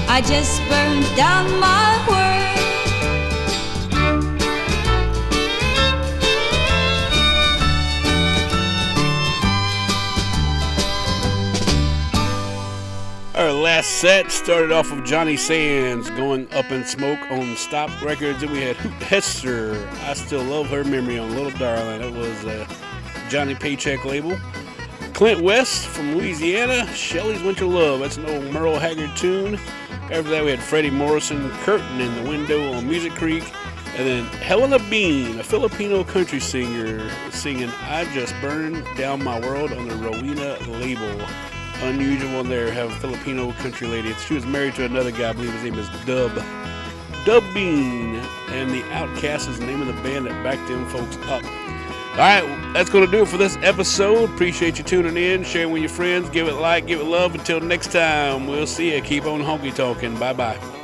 I 0.09 0.23
just 0.23 0.63
burned 0.71 1.11
down 1.17 1.51
my 1.59 1.99
world. 2.09 2.70
Our 13.41 13.53
last 13.55 13.93
set 13.93 14.31
started 14.31 14.71
off 14.71 14.91
with 14.91 15.07
Johnny 15.07 15.39
Sands 15.39 16.11
going 16.11 16.47
up 16.53 16.71
in 16.71 16.85
smoke 16.85 17.19
on 17.31 17.57
Stop 17.57 17.89
Records. 18.03 18.43
and 18.43 18.53
we 18.53 18.61
had 18.61 18.77
Hoot 18.77 18.93
Hester. 19.03 19.89
I 20.03 20.13
still 20.13 20.43
love 20.43 20.67
her 20.67 20.85
memory 20.85 21.19
on 21.19 21.35
Little 21.35 21.51
Darlin. 21.53 22.03
It 22.03 22.13
was 22.13 22.45
a 22.45 22.69
Johnny 23.31 23.55
Paycheck 23.55 24.05
label. 24.05 24.39
Clint 25.15 25.41
West 25.41 25.87
from 25.87 26.17
Louisiana. 26.17 26.87
Shelly's 26.89 27.43
Winter 27.43 27.65
Love. 27.65 28.01
That's 28.01 28.19
an 28.19 28.27
old 28.27 28.53
Merle 28.53 28.79
Haggard 28.79 29.17
tune. 29.17 29.55
After 30.11 30.25
that, 30.25 30.45
we 30.45 30.51
had 30.51 30.61
Freddy 30.61 30.91
Morrison, 30.91 31.49
Curtain 31.63 31.99
in 31.99 32.23
the 32.23 32.29
Window 32.29 32.75
on 32.75 32.87
Music 32.87 33.15
Creek. 33.15 33.45
And 33.97 34.07
then 34.07 34.25
Helena 34.43 34.79
Beene, 34.91 35.41
a 35.41 35.43
Filipino 35.43 36.05
country 36.05 36.41
singer, 36.41 37.11
singing 37.31 37.71
I 37.85 38.05
Just 38.13 38.35
Burned 38.43 38.85
Down 38.99 39.25
My 39.25 39.41
World 39.41 39.73
on 39.73 39.89
the 39.89 39.97
Rowena 39.97 40.59
label 40.79 41.27
unusual 41.83 42.45
there. 42.45 42.71
Have 42.73 42.91
a 42.91 42.95
Filipino 42.97 43.53
country 43.53 43.87
lady. 43.87 44.13
She 44.15 44.35
was 44.35 44.47
married 44.47 44.75
to 44.77 44.85
another 44.85 45.11
guy. 45.11 45.31
I 45.31 45.33
believe 45.33 45.53
his 45.53 45.63
name 45.63 45.79
is 45.79 45.89
Dub. 46.05 46.35
Dub 47.25 47.43
Beene. 47.55 48.17
And 48.51 48.71
the 48.71 48.83
Outcast 48.93 49.49
is 49.49 49.59
the 49.59 49.67
name 49.67 49.81
of 49.81 49.87
the 49.87 50.03
band 50.03 50.27
that 50.27 50.43
backed 50.43 50.67
them 50.69 50.87
folks 50.89 51.17
up. 51.29 51.45
All 52.13 52.27
right, 52.27 52.73
that's 52.75 52.91
going 52.91 53.07
to 53.07 53.11
do 53.11 53.23
it 53.23 53.29
for 53.29 53.37
this 53.37 53.57
episode. 53.63 54.31
Appreciate 54.31 54.79
you 54.79 54.85
tuning 54.85 55.17
in, 55.17 55.45
sharing 55.45 55.71
with 55.73 55.83
your 55.83 55.91
friends. 55.91 56.29
Give 56.29 56.49
it 56.49 56.55
like, 56.55 56.87
give 56.87 57.01
it 57.01 57.05
love. 57.05 57.35
Until 57.35 57.61
next 57.61 57.93
time, 57.93 58.47
we'll 58.47 58.67
see 58.67 58.95
you. 58.95 59.01
Keep 59.01 59.27
on 59.27 59.41
honky 59.41 59.75
talking. 59.75 60.19
Bye 60.19 60.33
bye. 60.33 60.80